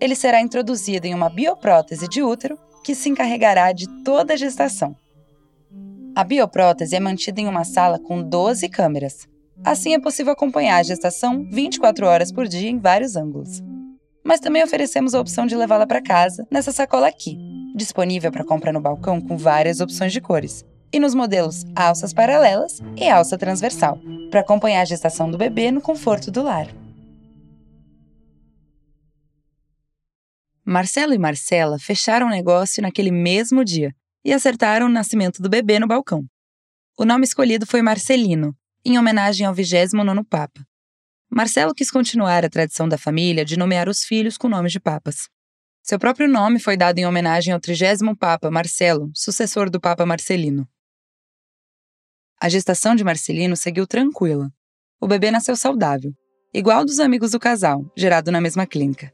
Ele 0.00 0.16
será 0.16 0.40
introduzido 0.40 1.06
em 1.06 1.14
uma 1.14 1.30
bioprótese 1.30 2.08
de 2.08 2.22
útero 2.22 2.58
que 2.82 2.94
se 2.94 3.08
encarregará 3.08 3.70
de 3.72 3.86
toda 4.02 4.34
a 4.34 4.36
gestação. 4.36 4.96
A 6.14 6.24
bioprótese 6.24 6.96
é 6.96 7.00
mantida 7.00 7.40
em 7.40 7.46
uma 7.46 7.64
sala 7.64 7.98
com 7.98 8.22
12 8.22 8.68
câmeras, 8.68 9.28
Assim 9.64 9.94
é 9.94 10.00
possível 10.00 10.32
acompanhar 10.32 10.78
a 10.78 10.82
gestação 10.82 11.44
24 11.48 12.04
horas 12.04 12.32
por 12.32 12.48
dia 12.48 12.68
em 12.68 12.80
vários 12.80 13.14
ângulos. 13.14 13.62
Mas 14.24 14.40
também 14.40 14.62
oferecemos 14.62 15.14
a 15.14 15.20
opção 15.20 15.46
de 15.46 15.54
levá-la 15.54 15.86
para 15.86 16.02
casa 16.02 16.44
nessa 16.50 16.72
sacola 16.72 17.06
aqui, 17.06 17.38
disponível 17.76 18.32
para 18.32 18.44
compra 18.44 18.72
no 18.72 18.80
balcão 18.80 19.20
com 19.20 19.36
várias 19.36 19.80
opções 19.80 20.12
de 20.12 20.20
cores, 20.20 20.64
e 20.92 20.98
nos 20.98 21.14
modelos 21.14 21.64
alças 21.76 22.12
paralelas 22.12 22.80
e 22.96 23.08
alça 23.08 23.38
transversal, 23.38 24.00
para 24.30 24.40
acompanhar 24.40 24.82
a 24.82 24.84
gestação 24.84 25.30
do 25.30 25.38
bebê 25.38 25.70
no 25.70 25.80
conforto 25.80 26.30
do 26.30 26.42
lar. 26.42 26.66
Marcelo 30.64 31.14
e 31.14 31.18
Marcela 31.18 31.78
fecharam 31.78 32.26
o 32.26 32.30
negócio 32.30 32.82
naquele 32.82 33.12
mesmo 33.12 33.64
dia 33.64 33.94
e 34.24 34.32
acertaram 34.32 34.86
o 34.86 34.92
nascimento 34.92 35.40
do 35.40 35.48
bebê 35.48 35.78
no 35.78 35.86
balcão. 35.86 36.24
O 36.98 37.04
nome 37.04 37.24
escolhido 37.24 37.66
foi 37.66 37.80
Marcelino, 37.80 38.54
em 38.84 38.98
homenagem 38.98 39.46
ao 39.46 39.54
29º 39.54 40.24
Papa. 40.28 40.66
Marcelo 41.30 41.74
quis 41.74 41.90
continuar 41.90 42.44
a 42.44 42.50
tradição 42.50 42.88
da 42.88 42.98
família 42.98 43.44
de 43.44 43.56
nomear 43.56 43.88
os 43.88 44.04
filhos 44.04 44.36
com 44.36 44.48
nomes 44.48 44.72
de 44.72 44.80
papas. 44.80 45.28
Seu 45.82 45.98
próprio 45.98 46.28
nome 46.28 46.58
foi 46.58 46.76
dado 46.76 46.98
em 46.98 47.06
homenagem 47.06 47.54
ao 47.54 47.60
30 47.60 48.14
Papa 48.18 48.50
Marcelo, 48.50 49.10
sucessor 49.14 49.70
do 49.70 49.80
Papa 49.80 50.04
Marcelino. 50.04 50.68
A 52.40 52.48
gestação 52.48 52.94
de 52.94 53.04
Marcelino 53.04 53.56
seguiu 53.56 53.86
tranquila. 53.86 54.50
O 55.00 55.06
bebê 55.06 55.30
nasceu 55.30 55.56
saudável, 55.56 56.12
igual 56.52 56.84
dos 56.84 57.00
amigos 57.00 57.30
do 57.30 57.40
casal, 57.40 57.84
gerado 57.96 58.30
na 58.30 58.40
mesma 58.40 58.66
clínica. 58.66 59.12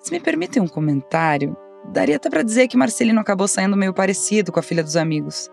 Se 0.00 0.12
me 0.12 0.20
permitem 0.20 0.62
um 0.62 0.68
comentário, 0.68 1.56
daria 1.92 2.16
até 2.16 2.30
para 2.30 2.42
dizer 2.42 2.68
que 2.68 2.76
Marcelino 2.76 3.20
acabou 3.20 3.48
saindo 3.48 3.76
meio 3.76 3.92
parecido 3.92 4.52
com 4.52 4.60
a 4.60 4.62
filha 4.62 4.82
dos 4.82 4.96
amigos 4.96 5.50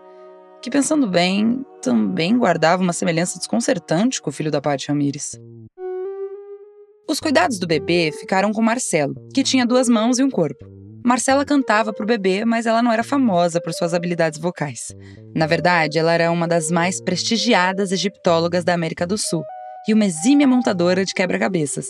que, 0.62 0.70
pensando 0.70 1.06
bem, 1.08 1.64
também 1.82 2.36
guardava 2.36 2.82
uma 2.82 2.92
semelhança 2.92 3.38
desconcertante 3.38 4.20
com 4.20 4.30
o 4.30 4.32
filho 4.32 4.50
da 4.50 4.60
Paty 4.60 4.88
Ramires. 4.88 5.38
Os 7.08 7.20
cuidados 7.20 7.58
do 7.58 7.66
bebê 7.66 8.12
ficaram 8.12 8.52
com 8.52 8.60
Marcelo, 8.60 9.14
que 9.32 9.42
tinha 9.42 9.64
duas 9.64 9.88
mãos 9.88 10.18
e 10.18 10.22
um 10.22 10.30
corpo. 10.30 10.66
Marcela 11.04 11.44
cantava 11.44 11.92
para 11.92 12.02
o 12.02 12.06
bebê, 12.06 12.44
mas 12.44 12.66
ela 12.66 12.82
não 12.82 12.92
era 12.92 13.02
famosa 13.02 13.60
por 13.62 13.72
suas 13.72 13.94
habilidades 13.94 14.38
vocais. 14.38 14.94
Na 15.34 15.46
verdade, 15.46 15.98
ela 15.98 16.12
era 16.12 16.30
uma 16.30 16.46
das 16.46 16.70
mais 16.70 17.00
prestigiadas 17.00 17.92
egiptólogas 17.92 18.62
da 18.62 18.74
América 18.74 19.06
do 19.06 19.16
Sul 19.16 19.42
e 19.88 19.94
uma 19.94 20.04
exímia 20.04 20.46
montadora 20.46 21.04
de 21.04 21.14
quebra-cabeças. 21.14 21.86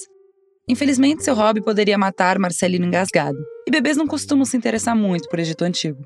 Infelizmente, 0.69 1.25
seu 1.25 1.35
hobby 1.35 1.61
poderia 1.65 1.99
matar 1.99 2.39
Marcelino 2.39 2.87
engasgado, 2.87 3.39
e 3.67 3.71
bebês 3.71 3.97
não 3.97 4.07
costumam 4.07 4.45
se 4.45 4.57
interessar 4.57 4.95
muito 4.95 5.29
por 5.29 5.41
Egito 5.41 5.65
Antigo. 5.65 5.99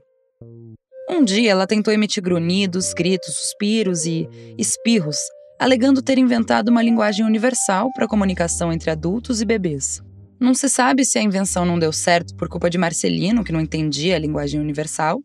Um 1.12 1.23
dia 1.23 1.50
ela 1.50 1.66
tentou 1.66 1.92
emitir 1.92 2.23
grunhidos, 2.23 2.95
gritos, 2.95 3.35
suspiros 3.37 4.07
e 4.07 4.26
espirros, 4.57 5.19
alegando 5.59 6.00
ter 6.00 6.16
inventado 6.16 6.71
uma 6.71 6.83
linguagem 6.83 7.25
universal 7.25 7.92
para 7.92 8.09
comunicação 8.09 8.73
entre 8.73 8.90
adultos 8.90 9.42
e 9.42 9.45
bebês. 9.45 10.00
Não 10.40 10.54
se 10.54 10.71
sabe 10.71 11.04
se 11.04 11.19
a 11.19 11.23
invenção 11.23 11.66
não 11.66 11.78
deu 11.78 11.92
certo 11.92 12.35
por 12.35 12.49
culpa 12.49 12.71
de 12.71 12.78
Marcelino, 12.78 13.45
que 13.45 13.52
não 13.52 13.61
entendia 13.61 14.16
a 14.16 14.19
linguagem 14.19 14.59
universal, 14.59 15.21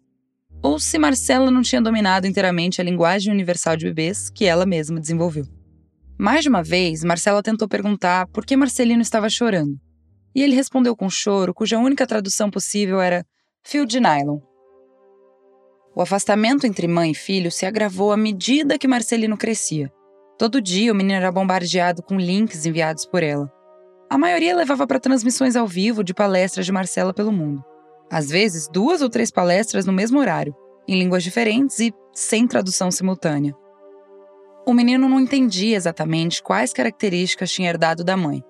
ou 0.61 0.77
se 0.77 0.99
Marcela 0.99 1.49
não 1.49 1.61
tinha 1.61 1.81
dominado 1.81 2.27
inteiramente 2.27 2.81
a 2.81 2.83
linguagem 2.83 3.31
universal 3.31 3.77
de 3.77 3.85
bebês 3.85 4.29
que 4.29 4.43
ela 4.43 4.65
mesma 4.65 4.99
desenvolveu. 4.99 5.47
Mais 6.19 6.43
de 6.43 6.49
uma 6.49 6.61
vez, 6.61 7.01
Marcela 7.01 7.41
tentou 7.41 7.65
perguntar 7.65 8.27
por 8.27 8.45
que 8.45 8.57
Marcelino 8.57 9.01
estava 9.01 9.29
chorando. 9.29 9.79
E 10.35 10.43
ele 10.43 10.53
respondeu 10.53 10.97
com 10.97 11.09
choro, 11.09 11.53
cuja 11.53 11.79
única 11.79 12.05
tradução 12.05 12.51
possível 12.51 12.99
era 12.99 13.25
fio 13.63 13.85
de 13.85 14.01
nylon, 14.01 14.39
o 15.97 16.01
afastamento 16.03 16.67
entre 16.67 16.87
mãe 16.87 17.09
e 17.09 17.15
filho 17.15 17.51
se 17.51 17.65
agravou 17.65 18.11
à 18.11 18.17
medida 18.17 18.77
que 18.77 18.87
Marcelino 18.87 19.35
crescia. 19.35 19.91
Todo 20.37 20.61
dia 20.61 20.91
o 20.91 20.95
menino 20.95 21.15
era 21.15 21.31
bombardeado 21.31 22.03
com 22.03 22.19
links 22.19 22.67
enviados 22.67 23.03
por 23.03 23.23
ela. 23.23 23.51
A 24.07 24.15
maioria 24.15 24.55
levava 24.55 24.85
para 24.85 24.99
transmissões 24.99 25.55
ao 25.55 25.65
vivo 25.65 26.03
de 26.03 26.13
palestras 26.13 26.67
de 26.67 26.71
Marcela 26.71 27.15
pelo 27.15 27.31
mundo. 27.31 27.63
Às 28.11 28.29
vezes, 28.29 28.67
duas 28.71 29.01
ou 29.01 29.09
três 29.09 29.31
palestras 29.31 29.87
no 29.87 29.91
mesmo 29.91 30.19
horário, 30.19 30.55
em 30.87 30.99
línguas 30.99 31.23
diferentes 31.23 31.79
e 31.79 31.91
sem 32.13 32.45
tradução 32.45 32.91
simultânea. 32.91 33.55
O 34.67 34.75
menino 34.75 35.09
não 35.09 35.19
entendia 35.19 35.75
exatamente 35.75 36.43
quais 36.43 36.73
características 36.73 37.51
tinha 37.51 37.69
herdado 37.69 38.03
da 38.03 38.15
mãe. 38.15 38.43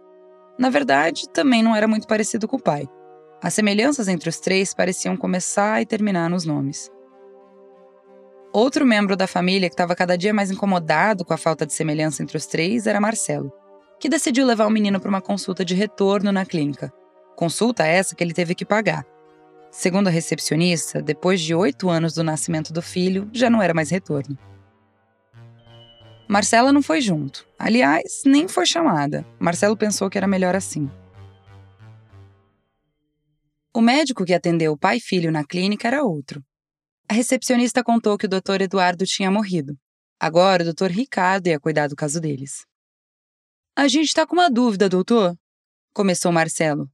Na 0.59 0.69
verdade, 0.69 1.29
também 1.29 1.63
não 1.63 1.73
era 1.73 1.87
muito 1.87 2.07
parecido 2.07 2.45
com 2.45 2.57
o 2.57 2.61
pai. 2.61 2.85
As 3.41 3.53
semelhanças 3.53 4.09
entre 4.09 4.27
os 4.27 4.37
três 4.37 4.73
pareciam 4.73 5.15
começar 5.15 5.81
e 5.81 5.85
terminar 5.85 6.29
nos 6.29 6.43
nomes. 6.43 6.91
Outro 8.57 8.87
membro 8.87 9.15
da 9.15 9.27
família 9.27 9.69
que 9.69 9.75
estava 9.75 9.95
cada 9.95 10.17
dia 10.17 10.33
mais 10.33 10.49
incomodado 10.49 11.23
com 11.23 11.31
a 11.31 11.37
falta 11.37 11.63
de 11.63 11.73
semelhança 11.73 12.23
entre 12.23 12.37
os 12.37 12.47
três 12.47 12.87
era 12.87 12.99
Marcelo, 12.99 13.53
que 13.99 14.09
decidiu 14.09 14.47
levar 14.47 14.65
o 14.65 14.71
menino 14.71 14.99
para 14.99 15.09
uma 15.09 15.21
consulta 15.21 15.63
de 15.63 15.75
retorno 15.75 16.31
na 16.31 16.43
clínica. 16.43 16.91
Consulta 17.35 17.85
essa 17.85 18.15
que 18.15 18.23
ele 18.23 18.33
teve 18.33 18.55
que 18.55 18.65
pagar. 18.65 19.05
Segundo 19.69 20.07
a 20.07 20.09
recepcionista, 20.09 21.03
depois 21.03 21.39
de 21.39 21.53
oito 21.53 21.87
anos 21.87 22.15
do 22.15 22.23
nascimento 22.23 22.73
do 22.73 22.81
filho, 22.81 23.29
já 23.31 23.47
não 23.47 23.61
era 23.61 23.75
mais 23.75 23.91
retorno. 23.91 24.35
Marcela 26.27 26.73
não 26.73 26.81
foi 26.81 26.99
junto. 26.99 27.47
Aliás, 27.59 28.23
nem 28.25 28.47
foi 28.47 28.65
chamada. 28.65 29.23
Marcelo 29.39 29.77
pensou 29.77 30.09
que 30.09 30.17
era 30.17 30.25
melhor 30.25 30.55
assim. 30.55 30.89
O 33.71 33.81
médico 33.81 34.25
que 34.25 34.33
atendeu 34.33 34.71
o 34.71 34.77
pai 34.79 34.97
e 34.97 34.99
filho 34.99 35.31
na 35.31 35.43
clínica 35.43 35.87
era 35.87 36.03
outro, 36.03 36.43
a 37.09 37.13
recepcionista 37.13 37.83
contou 37.83 38.17
que 38.17 38.25
o 38.25 38.29
doutor 38.29 38.61
Eduardo 38.61 39.05
tinha 39.05 39.31
morrido. 39.31 39.77
Agora 40.19 40.63
o 40.63 40.65
doutor 40.65 40.91
Ricardo 40.91 41.47
ia 41.47 41.59
cuidar 41.59 41.87
do 41.87 41.95
caso 41.95 42.19
deles. 42.19 42.65
A 43.75 43.87
gente 43.87 44.07
está 44.07 44.25
com 44.25 44.33
uma 44.33 44.49
dúvida, 44.49 44.89
doutor, 44.89 45.37
começou 45.93 46.31
Marcelo. 46.31 46.89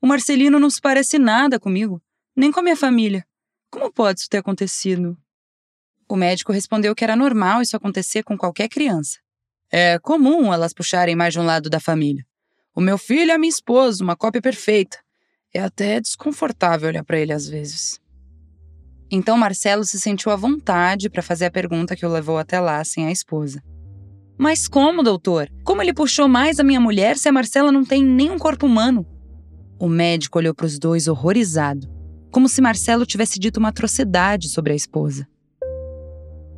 O 0.00 0.06
Marcelino 0.06 0.58
não 0.58 0.70
se 0.70 0.80
parece 0.80 1.18
nada 1.18 1.60
comigo, 1.60 2.00
nem 2.34 2.50
com 2.50 2.60
a 2.60 2.62
minha 2.62 2.76
família. 2.76 3.26
Como 3.70 3.92
pode 3.92 4.20
isso 4.20 4.30
ter 4.30 4.38
acontecido? 4.38 5.16
O 6.08 6.16
médico 6.16 6.52
respondeu 6.52 6.94
que 6.94 7.04
era 7.04 7.14
normal 7.14 7.60
isso 7.60 7.76
acontecer 7.76 8.22
com 8.22 8.38
qualquer 8.38 8.68
criança. 8.68 9.18
É 9.70 9.98
comum 9.98 10.52
elas 10.52 10.72
puxarem 10.72 11.14
mais 11.14 11.34
de 11.34 11.40
um 11.40 11.44
lado 11.44 11.68
da 11.68 11.78
família. 11.78 12.24
O 12.74 12.80
meu 12.80 12.96
filho 12.96 13.34
a 13.34 13.38
minha 13.38 13.50
esposa, 13.50 14.02
uma 14.02 14.16
cópia 14.16 14.40
perfeita. 14.40 14.98
É 15.52 15.60
até 15.60 16.00
desconfortável 16.00 16.88
olhar 16.88 17.04
para 17.04 17.18
ele 17.18 17.32
às 17.32 17.46
vezes. 17.46 18.00
Então 19.10 19.36
Marcelo 19.36 19.84
se 19.84 19.98
sentiu 19.98 20.30
à 20.30 20.36
vontade 20.36 21.10
para 21.10 21.22
fazer 21.22 21.46
a 21.46 21.50
pergunta 21.50 21.96
que 21.96 22.06
o 22.06 22.08
levou 22.08 22.38
até 22.38 22.60
lá 22.60 22.82
sem 22.84 23.06
a 23.06 23.10
esposa. 23.10 23.60
Mas 24.38 24.68
como, 24.68 25.02
doutor? 25.02 25.50
Como 25.64 25.82
ele 25.82 25.92
puxou 25.92 26.28
mais 26.28 26.60
a 26.60 26.64
minha 26.64 26.80
mulher 26.80 27.18
se 27.18 27.28
a 27.28 27.32
Marcela 27.32 27.72
não 27.72 27.84
tem 27.84 28.02
nem 28.02 28.30
um 28.30 28.38
corpo 28.38 28.66
humano? 28.66 29.04
O 29.78 29.88
médico 29.88 30.38
olhou 30.38 30.54
para 30.54 30.66
os 30.66 30.78
dois 30.78 31.08
horrorizado, 31.08 31.88
como 32.30 32.48
se 32.48 32.62
Marcelo 32.62 33.04
tivesse 33.04 33.38
dito 33.38 33.58
uma 33.58 33.70
atrocidade 33.70 34.48
sobre 34.48 34.72
a 34.72 34.76
esposa. 34.76 35.26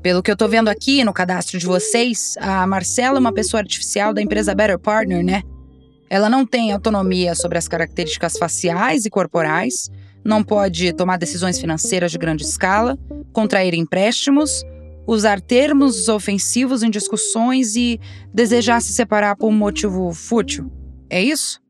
Pelo 0.03 0.23
que 0.23 0.31
eu 0.31 0.37
tô 0.37 0.47
vendo 0.49 0.69
aqui 0.69 1.05
no 1.05 1.13
cadastro 1.13 1.59
de 1.59 1.67
vocês, 1.67 2.35
a 2.39 2.67
Marcela 2.67 3.19
é 3.19 3.21
uma 3.21 3.33
pessoa 3.33 3.61
artificial 3.61 4.13
da 4.13 4.21
empresa 4.21 4.55
Better 4.55 4.79
Partner, 4.79 5.25
né? 5.25 5.43
Ela 6.11 6.29
não 6.29 6.45
tem 6.45 6.73
autonomia 6.73 7.35
sobre 7.35 7.57
as 7.57 7.67
características 7.67 8.37
faciais 8.37 9.07
e 9.07 9.11
corporais, 9.11 9.89
não 10.25 10.43
pode 10.43 10.93
tomar 10.93 11.17
decisões 11.19 11.59
financeiras 11.59 12.13
de 12.13 12.19
grande 12.19 12.45
escala, 12.45 12.99
contrair 13.33 13.75
empréstimos, 13.75 14.65
usar 15.07 15.41
termos 15.41 16.09
ofensivos 16.09 16.83
em 16.83 16.91
discussões 16.91 17.75
e 17.77 18.01
desejar 18.33 18.81
se 18.81 18.93
separar 18.93 19.37
por 19.37 19.49
um 19.49 19.57
motivo 19.57 20.13
fútil. 20.13 20.71
É 21.11 21.23
isso? 21.23 21.61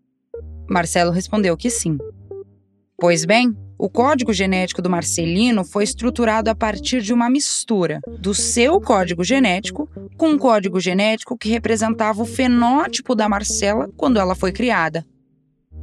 Marcelo 0.68 1.10
respondeu 1.10 1.56
que 1.56 1.70
sim. 1.70 1.98
Pois 2.98 3.24
bem, 3.24 3.56
o 3.78 3.90
código 3.90 4.32
genético 4.32 4.80
do 4.80 4.88
Marcelino 4.88 5.64
foi 5.64 5.82
estruturado 5.82 6.48
a 6.48 6.54
partir 6.54 7.02
de 7.02 7.12
uma 7.12 7.28
mistura 7.28 8.00
do 8.20 8.32
seu 8.32 8.80
código 8.80 9.24
genético 9.24 9.88
com 10.16 10.28
um 10.28 10.38
código 10.38 10.78
genético 10.78 11.36
que 11.36 11.48
representava 11.48 12.22
o 12.22 12.24
fenótipo 12.24 13.14
da 13.16 13.28
Marcela 13.28 13.90
quando 13.96 14.20
ela 14.20 14.36
foi 14.36 14.52
criada. 14.52 15.04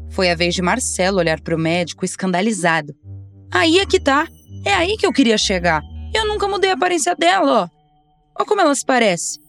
Foi 0.10 0.30
a 0.30 0.36
vez 0.36 0.56
de 0.56 0.62
Marcelo 0.62 1.20
olhar 1.20 1.40
para 1.40 1.56
o 1.56 1.60
médico 1.60 2.04
escandalizado. 2.04 2.96
Aí 3.52 3.80
é 3.80 3.86
que 3.86 4.00
tá. 4.00 4.28
É 4.66 4.74
aí 4.74 4.98
que 4.98 5.06
eu 5.06 5.14
queria 5.14 5.38
chegar. 5.38 5.82
Eu 6.14 6.28
nunca 6.28 6.48
mudei 6.48 6.72
a 6.72 6.74
aparência 6.74 7.16
dela, 7.16 7.64
ó. 7.64 7.70
Olha 8.38 8.48
como 8.48 8.62
ela 8.62 8.74
se 8.74 8.86
parece. 8.86 9.40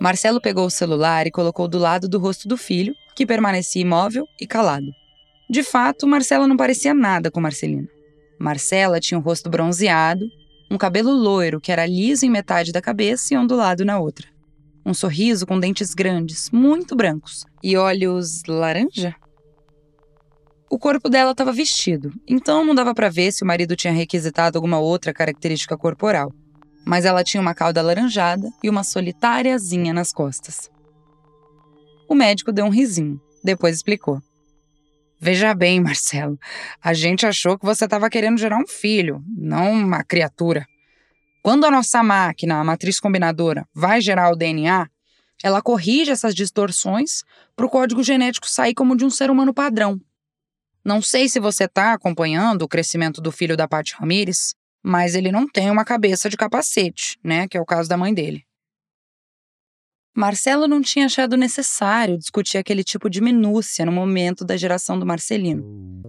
Marcelo 0.00 0.40
pegou 0.40 0.66
o 0.66 0.70
celular 0.70 1.26
e 1.26 1.30
colocou 1.30 1.68
do 1.68 1.78
lado 1.78 2.08
do 2.08 2.18
rosto 2.18 2.48
do 2.48 2.56
filho, 2.56 2.94
que 3.14 3.26
permanecia 3.26 3.82
imóvel 3.82 4.26
e 4.40 4.46
calado. 4.46 4.86
De 5.48 5.62
fato, 5.62 6.06
Marcela 6.06 6.48
não 6.48 6.56
parecia 6.56 6.94
nada 6.94 7.30
com 7.30 7.40
Marcelina. 7.40 7.88
Marcela 8.38 8.98
tinha 8.98 9.18
um 9.18 9.22
rosto 9.22 9.50
bronzeado, 9.50 10.24
um 10.70 10.78
cabelo 10.78 11.12
loiro 11.12 11.60
que 11.60 11.70
era 11.70 11.86
liso 11.86 12.24
em 12.24 12.30
metade 12.30 12.72
da 12.72 12.80
cabeça 12.80 13.34
e 13.34 13.36
ondulado 13.36 13.84
na 13.84 13.98
outra 13.98 14.26
um 14.90 14.94
sorriso 14.94 15.46
com 15.46 15.58
dentes 15.58 15.94
grandes, 15.94 16.50
muito 16.50 16.96
brancos, 16.96 17.46
e 17.62 17.76
olhos 17.76 18.42
laranja? 18.46 19.14
O 20.68 20.78
corpo 20.78 21.08
dela 21.08 21.32
estava 21.32 21.52
vestido, 21.52 22.12
então 22.28 22.64
não 22.64 22.74
dava 22.74 22.94
para 22.94 23.08
ver 23.08 23.32
se 23.32 23.42
o 23.42 23.46
marido 23.46 23.74
tinha 23.74 23.92
requisitado 23.92 24.58
alguma 24.58 24.78
outra 24.78 25.12
característica 25.12 25.76
corporal. 25.76 26.32
mas 26.84 27.04
ela 27.04 27.22
tinha 27.22 27.40
uma 27.40 27.54
cauda 27.54 27.80
alaranjada 27.80 28.50
e 28.62 28.68
uma 28.68 28.82
solitáriazinha 28.82 29.92
nas 29.92 30.12
costas. 30.12 30.70
O 32.08 32.14
médico 32.14 32.52
deu 32.52 32.64
um 32.64 32.70
risinho, 32.70 33.20
depois 33.44 33.76
explicou. 33.76 34.20
Veja 35.20 35.54
bem, 35.54 35.80
Marcelo, 35.80 36.38
a 36.82 36.94
gente 36.94 37.26
achou 37.26 37.58
que 37.58 37.64
você 37.64 37.84
estava 37.84 38.08
querendo 38.08 38.38
gerar 38.38 38.58
um 38.58 38.66
filho, 38.66 39.22
não 39.28 39.70
uma 39.72 40.02
criatura. 40.02 40.66
Quando 41.42 41.64
a 41.64 41.70
nossa 41.70 42.02
máquina, 42.02 42.60
a 42.60 42.64
matriz 42.64 43.00
combinadora, 43.00 43.66
vai 43.74 44.00
gerar 44.00 44.30
o 44.30 44.36
DNA, 44.36 44.86
ela 45.42 45.62
corrige 45.62 46.10
essas 46.10 46.34
distorções 46.34 47.22
para 47.56 47.64
o 47.64 47.70
código 47.70 48.02
genético 48.02 48.48
sair 48.48 48.74
como 48.74 48.96
de 48.96 49.04
um 49.04 49.10
ser 49.10 49.30
humano 49.30 49.54
padrão. 49.54 49.98
Não 50.84 51.00
sei 51.00 51.28
se 51.28 51.40
você 51.40 51.64
está 51.64 51.94
acompanhando 51.94 52.62
o 52.62 52.68
crescimento 52.68 53.20
do 53.20 53.32
filho 53.32 53.56
da 53.56 53.66
Paty 53.66 53.94
Ramires, 53.98 54.54
mas 54.82 55.14
ele 55.14 55.32
não 55.32 55.48
tem 55.48 55.70
uma 55.70 55.84
cabeça 55.84 56.28
de 56.28 56.36
capacete, 56.36 57.18
né? 57.22 57.48
Que 57.48 57.56
é 57.56 57.60
o 57.60 57.66
caso 57.66 57.88
da 57.88 57.96
mãe 57.96 58.12
dele. 58.12 58.44
Marcelo 60.16 60.66
não 60.66 60.82
tinha 60.82 61.06
achado 61.06 61.36
necessário 61.36 62.18
discutir 62.18 62.58
aquele 62.58 62.82
tipo 62.82 63.08
de 63.08 63.20
minúcia 63.20 63.86
no 63.86 63.92
momento 63.92 64.44
da 64.44 64.56
geração 64.56 64.98
do 64.98 65.06
Marcelino, 65.06 65.64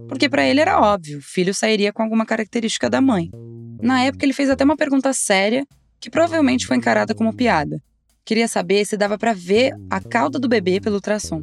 porque 0.08 0.28
para 0.28 0.44
ele 0.44 0.60
era 0.60 0.80
óbvio, 0.80 1.18
o 1.18 1.22
filho 1.22 1.54
sairia 1.54 1.92
com 1.92 2.02
alguma 2.02 2.26
característica 2.26 2.90
da 2.90 3.00
mãe. 3.00 3.30
Na 3.80 4.02
época, 4.02 4.24
ele 4.24 4.32
fez 4.32 4.50
até 4.50 4.64
uma 4.64 4.76
pergunta 4.76 5.12
séria, 5.12 5.64
que 6.00 6.10
provavelmente 6.10 6.66
foi 6.66 6.76
encarada 6.76 7.14
como 7.14 7.34
piada. 7.34 7.80
Queria 8.24 8.48
saber 8.48 8.84
se 8.84 8.96
dava 8.96 9.16
para 9.16 9.32
ver 9.32 9.72
a 9.88 10.00
cauda 10.00 10.38
do 10.38 10.48
bebê 10.48 10.80
pelo 10.80 10.96
ultrassom. 10.96 11.42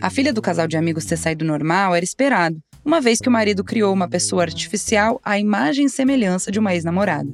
A 0.00 0.10
filha 0.10 0.32
do 0.32 0.42
casal 0.42 0.66
de 0.68 0.76
amigos 0.76 1.04
ter 1.04 1.16
saído 1.16 1.44
normal 1.44 1.94
era 1.94 2.04
esperado, 2.04 2.58
uma 2.84 3.00
vez 3.00 3.18
que 3.18 3.28
o 3.28 3.32
marido 3.32 3.64
criou 3.64 3.92
uma 3.92 4.08
pessoa 4.08 4.42
artificial 4.42 5.20
à 5.24 5.38
imagem 5.38 5.86
e 5.86 5.90
semelhança 5.90 6.52
de 6.52 6.58
uma 6.58 6.74
ex-namorada. 6.74 7.30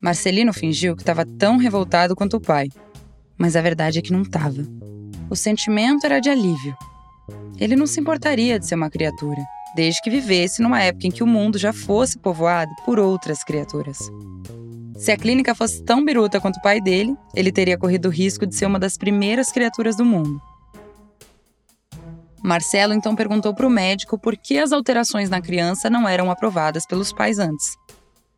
Marcelino 0.00 0.52
fingiu 0.52 0.94
que 0.94 1.02
estava 1.02 1.26
tão 1.26 1.56
revoltado 1.56 2.14
quanto 2.14 2.36
o 2.36 2.40
pai, 2.40 2.68
mas 3.36 3.56
a 3.56 3.60
verdade 3.60 3.98
é 3.98 4.02
que 4.02 4.12
não 4.12 4.22
estava. 4.22 4.62
O 5.28 5.34
sentimento 5.34 6.06
era 6.06 6.20
de 6.20 6.30
alívio. 6.30 6.76
Ele 7.58 7.74
não 7.74 7.86
se 7.86 8.00
importaria 8.00 8.60
de 8.60 8.66
ser 8.66 8.76
uma 8.76 8.88
criatura, 8.88 9.42
desde 9.74 10.00
que 10.00 10.08
vivesse 10.08 10.62
numa 10.62 10.80
época 10.80 11.08
em 11.08 11.10
que 11.10 11.24
o 11.24 11.26
mundo 11.26 11.58
já 11.58 11.72
fosse 11.72 12.16
povoado 12.16 12.70
por 12.84 13.00
outras 13.00 13.42
criaturas. 13.42 13.98
Se 14.96 15.10
a 15.10 15.16
clínica 15.16 15.52
fosse 15.52 15.82
tão 15.82 16.04
biruta 16.04 16.40
quanto 16.40 16.58
o 16.58 16.62
pai 16.62 16.80
dele, 16.80 17.16
ele 17.34 17.50
teria 17.50 17.76
corrido 17.76 18.06
o 18.06 18.12
risco 18.12 18.46
de 18.46 18.54
ser 18.54 18.66
uma 18.66 18.78
das 18.78 18.96
primeiras 18.96 19.50
criaturas 19.50 19.96
do 19.96 20.04
mundo. 20.04 20.40
Marcelo 22.40 22.94
então 22.94 23.16
perguntou 23.16 23.52
para 23.52 23.66
o 23.66 23.70
médico 23.70 24.16
por 24.16 24.36
que 24.36 24.58
as 24.58 24.70
alterações 24.70 25.28
na 25.28 25.42
criança 25.42 25.90
não 25.90 26.08
eram 26.08 26.30
aprovadas 26.30 26.86
pelos 26.86 27.12
pais 27.12 27.40
antes. 27.40 27.76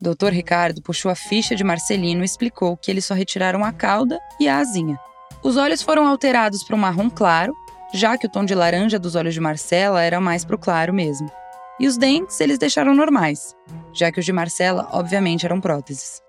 Dr. 0.01 0.31
Ricardo 0.31 0.81
puxou 0.81 1.11
a 1.11 1.15
ficha 1.15 1.55
de 1.55 1.63
Marcelino 1.63 2.23
e 2.23 2.25
explicou 2.25 2.77
que 2.77 2.91
eles 2.91 3.05
só 3.05 3.13
retiraram 3.13 3.65
a 3.65 3.73
cauda 3.73 4.19
e 4.41 4.49
a 4.49 4.59
asinha. 4.59 4.99
Os 5.43 5.57
olhos 5.57 5.83
foram 5.83 6.07
alterados 6.07 6.65
para 6.65 6.75
um 6.75 6.79
marrom 6.79 7.11
claro, 7.11 7.55
já 7.93 8.17
que 8.17 8.27
o 8.27 8.31
tom 8.31 8.45
de 8.45 8.55
laranja 8.55 8.99
dos 8.99 9.15
olhos 9.15 9.35
de 9.35 9.41
Marcela 9.41 10.03
era 10.03 10.21
mais 10.21 10.45
para 10.45 10.57
o 10.57 10.59
claro 10.59 10.93
mesmo. 10.93 11.31
E 11.79 11.87
os 11.87 11.97
dentes 11.97 12.41
eles 12.41 12.59
deixaram 12.59 12.95
normais, 12.95 13.55
já 13.93 14.11
que 14.11 14.21
os 14.21 14.25
de 14.25 14.33
Marcela, 14.33 14.89
obviamente, 14.93 15.45
eram 15.45 15.61
próteses. 15.61 16.23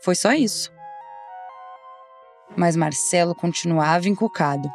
Foi 0.00 0.14
só 0.14 0.32
isso. 0.32 0.72
Mas 2.56 2.76
Marcelo 2.76 3.34
continuava 3.34 4.08
encucado. 4.08 4.68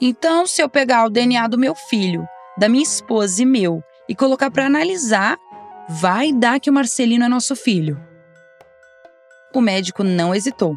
Então, 0.00 0.46
se 0.46 0.62
eu 0.62 0.68
pegar 0.68 1.04
o 1.04 1.10
DNA 1.10 1.48
do 1.48 1.58
meu 1.58 1.74
filho, 1.74 2.26
da 2.56 2.68
minha 2.68 2.82
esposa 2.82 3.42
e 3.42 3.46
meu 3.46 3.82
e 4.08 4.14
colocar 4.14 4.50
para 4.50 4.66
analisar, 4.66 5.36
vai 5.88 6.32
dar 6.32 6.60
que 6.60 6.68
o 6.68 6.72
Marcelino 6.72 7.24
é 7.24 7.28
nosso 7.28 7.56
filho. 7.56 7.98
O 9.54 9.60
médico 9.60 10.04
não 10.04 10.34
hesitou. 10.34 10.76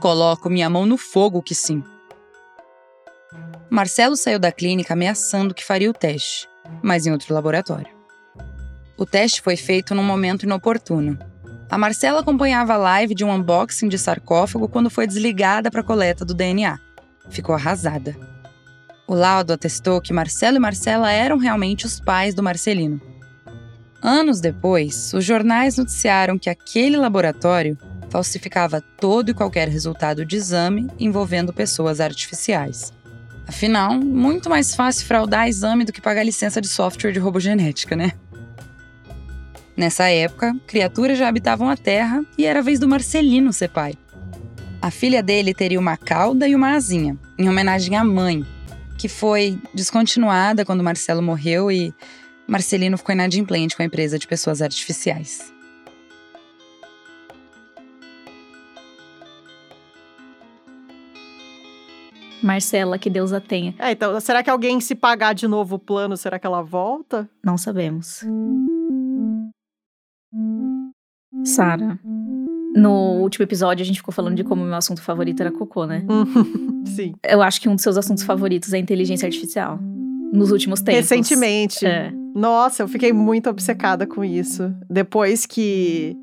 Coloco 0.00 0.50
minha 0.50 0.68
mão 0.68 0.84
no 0.84 0.98
fogo 0.98 1.42
que 1.42 1.54
sim. 1.54 1.82
Marcelo 3.70 4.16
saiu 4.16 4.38
da 4.38 4.52
clínica 4.52 4.92
ameaçando 4.92 5.54
que 5.54 5.64
faria 5.64 5.88
o 5.88 5.94
teste, 5.94 6.46
mas 6.82 7.06
em 7.06 7.12
outro 7.12 7.32
laboratório. 7.32 7.88
O 8.98 9.06
teste 9.06 9.40
foi 9.40 9.56
feito 9.56 9.94
num 9.94 10.02
momento 10.02 10.42
inoportuno. 10.42 11.18
A 11.70 11.78
Marcela 11.78 12.20
acompanhava 12.20 12.74
a 12.74 12.78
live 12.78 13.14
de 13.14 13.24
um 13.24 13.32
unboxing 13.32 13.88
de 13.88 13.96
sarcófago 13.96 14.68
quando 14.68 14.90
foi 14.90 15.06
desligada 15.06 15.70
para 15.70 15.80
a 15.80 15.84
coleta 15.84 16.24
do 16.24 16.34
DNA. 16.34 16.78
Ficou 17.30 17.54
arrasada. 17.54 18.14
O 19.06 19.14
laudo 19.14 19.52
atestou 19.52 20.00
que 20.02 20.12
Marcelo 20.12 20.56
e 20.56 20.60
Marcela 20.60 21.10
eram 21.10 21.38
realmente 21.38 21.86
os 21.86 21.98
pais 21.98 22.34
do 22.34 22.42
Marcelino. 22.42 23.00
Anos 24.02 24.40
depois, 24.40 25.12
os 25.12 25.24
jornais 25.24 25.76
noticiaram 25.76 26.38
que 26.38 26.48
aquele 26.48 26.96
laboratório 26.96 27.76
falsificava 28.08 28.80
todo 28.80 29.30
e 29.30 29.34
qualquer 29.34 29.68
resultado 29.68 30.24
de 30.24 30.36
exame 30.36 30.88
envolvendo 30.98 31.52
pessoas 31.52 32.00
artificiais. 32.00 32.92
Afinal, 33.46 33.94
muito 33.94 34.48
mais 34.48 34.74
fácil 34.74 35.06
fraudar 35.06 35.48
exame 35.48 35.84
do 35.84 35.92
que 35.92 36.00
pagar 36.00 36.24
licença 36.24 36.60
de 36.60 36.68
software 36.68 37.12
de 37.12 37.18
robogenética, 37.18 37.94
né? 37.94 38.12
Nessa 39.76 40.08
época, 40.08 40.54
criaturas 40.66 41.18
já 41.18 41.28
habitavam 41.28 41.68
a 41.68 41.76
Terra 41.76 42.24
e 42.38 42.44
era 42.44 42.60
a 42.60 42.62
vez 42.62 42.78
do 42.78 42.88
Marcelino 42.88 43.52
ser 43.52 43.68
pai. 43.68 43.94
A 44.80 44.90
filha 44.90 45.22
dele 45.22 45.52
teria 45.52 45.78
uma 45.78 45.96
cauda 45.96 46.48
e 46.48 46.54
uma 46.54 46.74
asinha, 46.74 47.18
em 47.38 47.48
homenagem 47.48 47.96
à 47.96 48.04
mãe, 48.04 48.44
que 48.96 49.08
foi 49.08 49.58
descontinuada 49.74 50.64
quando 50.64 50.84
Marcelo 50.84 51.22
morreu 51.22 51.70
e 51.70 51.94
Marcelino 52.50 52.98
ficou 52.98 53.12
inadimplente 53.14 53.76
com 53.76 53.82
a 53.82 53.86
empresa 53.86 54.18
de 54.18 54.26
pessoas 54.26 54.60
artificiais. 54.60 55.54
Marcela, 62.42 62.98
que 62.98 63.08
Deus 63.08 63.32
a 63.32 63.40
tenha. 63.40 63.72
É, 63.78 63.92
então, 63.92 64.18
será 64.18 64.42
que 64.42 64.50
alguém 64.50 64.80
se 64.80 64.96
pagar 64.96 65.32
de 65.32 65.46
novo 65.46 65.76
o 65.76 65.78
plano, 65.78 66.16
será 66.16 66.40
que 66.40 66.46
ela 66.46 66.60
volta? 66.60 67.30
Não 67.44 67.56
sabemos. 67.56 68.24
Sara, 71.44 72.00
no 72.74 73.20
último 73.20 73.44
episódio 73.44 73.84
a 73.84 73.86
gente 73.86 73.98
ficou 73.98 74.12
falando 74.12 74.34
de 74.34 74.42
como 74.42 74.64
meu 74.64 74.74
assunto 74.74 75.02
favorito 75.02 75.40
era 75.40 75.52
cocô, 75.52 75.86
né? 75.86 76.04
Sim. 76.84 77.14
Eu 77.22 77.42
acho 77.42 77.60
que 77.60 77.68
um 77.68 77.76
dos 77.76 77.82
seus 77.84 77.96
assuntos 77.96 78.24
favoritos 78.24 78.72
é 78.72 78.78
inteligência 78.78 79.26
artificial. 79.26 79.78
Nos 80.32 80.50
últimos 80.50 80.80
tempos. 80.80 81.00
Recentemente. 81.10 81.84
É. 81.84 82.12
Nossa, 82.34 82.82
eu 82.82 82.88
fiquei 82.88 83.12
muito 83.12 83.50
obcecada 83.50 84.06
com 84.06 84.24
isso. 84.24 84.72
Depois 84.88 85.44
que 85.46 86.16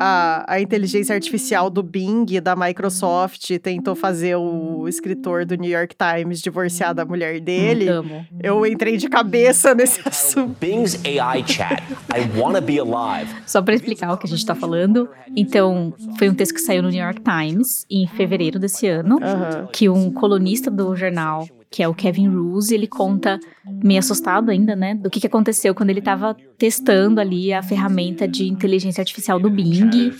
a, 0.00 0.44
a 0.54 0.60
inteligência 0.60 1.14
artificial 1.14 1.68
do 1.68 1.82
Bing, 1.82 2.24
da 2.42 2.56
Microsoft, 2.56 3.50
tentou 3.58 3.94
fazer 3.94 4.36
o 4.36 4.88
escritor 4.88 5.44
do 5.44 5.54
New 5.54 5.70
York 5.70 5.94
Times 5.94 6.40
divorciar 6.40 6.94
da 6.94 7.04
mulher 7.04 7.40
dele, 7.40 7.88
Amo. 7.88 8.26
eu 8.42 8.64
entrei 8.64 8.96
de 8.96 9.08
cabeça 9.08 9.74
nesse 9.74 10.00
assunto. 10.06 10.56
Bing's 10.58 10.98
AI 11.04 11.44
chat. 11.46 11.82
I 12.14 12.38
wanna 12.38 12.60
be 12.60 12.78
alive. 12.78 13.30
Só 13.46 13.60
pra 13.60 13.74
explicar 13.74 14.12
o 14.12 14.16
que 14.16 14.26
a 14.26 14.30
gente 14.30 14.46
tá 14.46 14.54
falando. 14.54 15.10
Então, 15.36 15.92
foi 16.18 16.28
um 16.28 16.34
texto 16.34 16.54
que 16.54 16.60
saiu 16.60 16.82
no 16.82 16.88
New 16.88 17.02
York 17.02 17.20
Times 17.20 17.84
em 17.90 18.06
fevereiro 18.06 18.58
desse 18.58 18.88
ano, 18.88 19.18
Aham. 19.22 19.68
que 19.72 19.88
um 19.90 20.10
colunista 20.10 20.70
do 20.70 20.96
jornal, 20.96 21.46
que 21.72 21.82
é 21.82 21.88
o 21.88 21.94
Kevin 21.94 22.28
Ruse, 22.28 22.74
ele 22.74 22.86
conta, 22.86 23.40
meio 23.82 23.98
assustado 23.98 24.50
ainda, 24.50 24.76
né, 24.76 24.94
do 24.94 25.08
que, 25.08 25.18
que 25.18 25.26
aconteceu 25.26 25.74
quando 25.74 25.88
ele 25.88 26.02
tava 26.02 26.36
testando 26.58 27.18
ali 27.18 27.52
a 27.52 27.62
ferramenta 27.62 28.28
de 28.28 28.46
inteligência 28.46 29.00
artificial 29.00 29.40
do 29.40 29.48
Bing, 29.50 30.12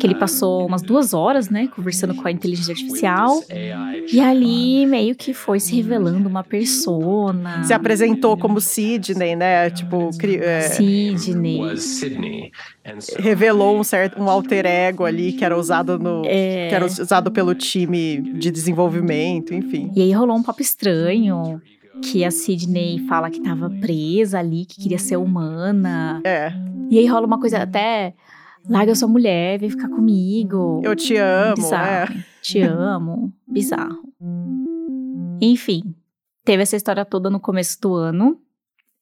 que 0.00 0.06
ele 0.06 0.16
passou 0.16 0.66
umas 0.66 0.82
duas 0.82 1.14
horas, 1.14 1.48
né, 1.48 1.68
conversando 1.68 2.14
com 2.14 2.26
a 2.26 2.30
inteligência 2.32 2.72
artificial. 2.72 3.42
E 4.12 4.20
ali 4.20 4.84
meio 4.86 5.14
que 5.14 5.32
foi 5.32 5.60
se 5.60 5.76
revelando 5.76 6.28
uma 6.28 6.42
persona. 6.42 7.62
Se 7.62 7.72
apresentou 7.72 8.36
como 8.36 8.60
Sidney, 8.60 9.36
né? 9.36 9.70
Tipo, 9.70 10.10
é, 10.42 10.60
Sidney. 10.62 12.50
Revelou 13.18 13.78
um 13.78 13.84
certo 13.84 14.20
um 14.20 14.28
alter 14.28 14.66
ego 14.66 15.04
ali 15.04 15.32
que 15.32 15.44
era 15.44 15.56
usado 15.56 15.98
no 15.98 16.22
É. 16.26 16.68
que 16.68 16.74
era 16.74 16.84
usado 16.84 17.30
pelo 17.30 17.54
time 17.54 18.20
de 18.20 18.50
desenvolvimento, 18.50 19.54
enfim. 19.54 19.90
E 19.94 20.02
aí 20.02 20.12
rolou 20.12 20.36
um 20.36 20.42
papo 20.42 20.60
estranho. 20.62 21.60
Que 22.02 22.24
a 22.24 22.30
Sidney 22.32 22.98
fala 23.06 23.30
que 23.30 23.40
tava 23.40 23.70
presa 23.70 24.38
ali, 24.40 24.64
que 24.64 24.80
queria 24.82 24.98
ser 24.98 25.16
humana. 25.18 26.20
É, 26.24 26.52
E 26.90 26.98
aí 26.98 27.06
rola 27.06 27.26
uma 27.26 27.38
coisa 27.38 27.58
até. 27.58 28.14
Larga 28.68 28.94
sua 28.94 29.06
mulher, 29.08 29.58
vem 29.60 29.70
ficar 29.70 29.88
comigo. 29.88 30.80
eu 30.84 30.96
te 30.96 31.16
amo, 31.16 31.54
Bizarro. 31.56 32.12
é. 32.12 32.24
Te 32.40 32.60
amo. 32.62 33.32
Bizarro. 33.46 33.98
Enfim, 35.40 35.94
teve 36.44 36.62
essa 36.62 36.76
história 36.76 37.04
toda 37.04 37.28
no 37.30 37.40
começo 37.40 37.80
do 37.80 37.94
ano. 37.94 38.40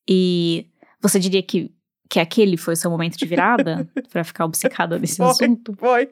E 0.08 0.66
você 1.00 1.18
diria 1.18 1.42
que, 1.42 1.70
que 2.10 2.18
aquele 2.20 2.56
foi 2.58 2.74
o 2.74 2.76
seu 2.76 2.90
momento 2.90 3.16
de 3.16 3.24
virada? 3.24 3.88
pra 4.12 4.22
ficar 4.24 4.44
obcecada 4.44 4.98
nesse 4.98 5.16
Foi. 5.16 5.26
assunto? 5.28 5.74
Foi. 5.78 6.10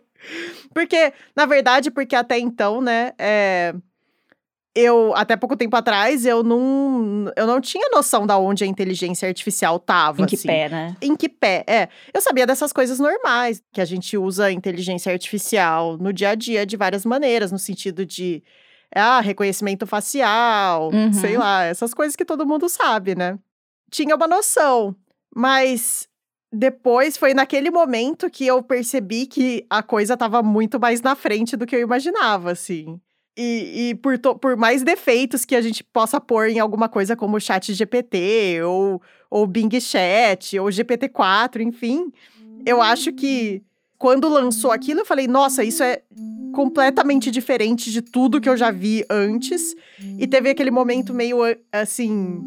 Porque, 0.73 1.13
na 1.37 1.45
verdade, 1.45 1.91
porque 1.91 2.15
até 2.17 2.39
então, 2.39 2.81
né, 2.81 3.13
é, 3.19 3.75
eu, 4.75 5.13
até 5.17 5.37
pouco 5.37 5.57
tempo 5.57 5.75
atrás, 5.77 6.25
eu 6.25 6.43
não, 6.45 7.31
eu 7.37 7.47
não 7.47 7.61
tinha 7.61 7.89
noção 7.91 8.27
da 8.27 8.39
onde 8.39 8.63
a 8.63 8.67
inteligência 8.67 9.29
artificial 9.29 9.79
tava. 9.81 10.23
Em 10.23 10.27
que 10.27 10.37
assim. 10.37 10.47
pé, 10.47 10.69
né? 10.69 10.97
Em 11.03 11.17
que 11.17 11.29
pé? 11.29 11.65
É. 11.67 11.89
Eu 12.15 12.21
sabia 12.21 12.47
dessas 12.47 12.73
coisas 12.73 12.99
normais, 13.01 13.61
que 13.73 13.81
a 13.81 13.85
gente 13.85 14.17
usa 14.17 14.47
a 14.47 14.53
inteligência 14.53 15.13
artificial 15.13 15.97
no 15.99 16.13
dia 16.13 16.31
a 16.31 16.35
dia 16.37 16.65
de 16.65 16.77
várias 16.77 17.05
maneiras, 17.05 17.51
no 17.51 17.59
sentido 17.59 18.07
de 18.07 18.43
ah, 18.95 19.21
reconhecimento 19.21 19.87
facial, 19.87 20.91
Uhum. 20.93 21.13
sei 21.13 21.37
lá, 21.37 21.65
essas 21.65 21.93
coisas 21.93 22.15
que 22.17 22.25
todo 22.25 22.47
mundo 22.47 22.69
sabe, 22.69 23.15
né? 23.15 23.39
Tinha 23.91 24.15
uma 24.15 24.27
noção, 24.29 24.95
mas 25.39 26.09
depois 26.53 27.17
foi 27.17 27.33
naquele 27.33 27.71
momento 27.71 28.29
que 28.29 28.45
eu 28.45 28.61
percebi 28.61 29.25
que 29.27 29.65
a 29.71 29.85
coisa 29.85 30.17
tava 30.17 30.43
muito 30.43 30.81
mais 30.81 31.01
na 31.01 31.15
frente 31.15 31.57
do 31.57 31.65
que 31.65 31.77
eu 31.77 31.81
imaginava, 31.81 32.51
assim. 32.51 32.99
E, 33.39 33.91
e 33.91 33.95
por, 33.95 34.19
to- 34.19 34.35
por 34.37 34.57
mais 34.57 34.83
defeitos 34.83 35.45
que 35.45 35.55
a 35.55 35.61
gente 35.61 35.85
possa 35.85 36.21
pôr 36.21 36.49
em 36.49 36.59
alguma 36.59 36.89
coisa 36.89 37.15
como 37.15 37.39
chat 37.39 37.73
GPT, 37.73 38.63
ou, 38.65 39.01
ou 39.31 39.47
Bing 39.47 39.79
Chat, 39.81 40.59
ou 40.59 40.67
GPT-4, 40.67 41.61
enfim, 41.61 42.11
eu 42.67 42.83
acho 42.83 43.13
que 43.13 43.63
quando 43.97 44.29
lançou 44.29 44.73
aquilo, 44.73 45.01
eu 45.03 45.07
falei, 45.07 45.29
nossa, 45.29 45.63
isso 45.63 45.85
é 45.85 46.03
completamente 46.53 47.31
diferente 47.31 47.93
de 47.93 48.03
tudo 48.03 48.41
que 48.41 48.49
eu 48.49 48.57
já 48.57 48.73
vi 48.73 49.05
antes. 49.09 49.77
E 50.19 50.27
teve 50.27 50.51
aquele 50.51 50.73
momento 50.73 51.15
meio 51.15 51.39
assim. 51.71 52.41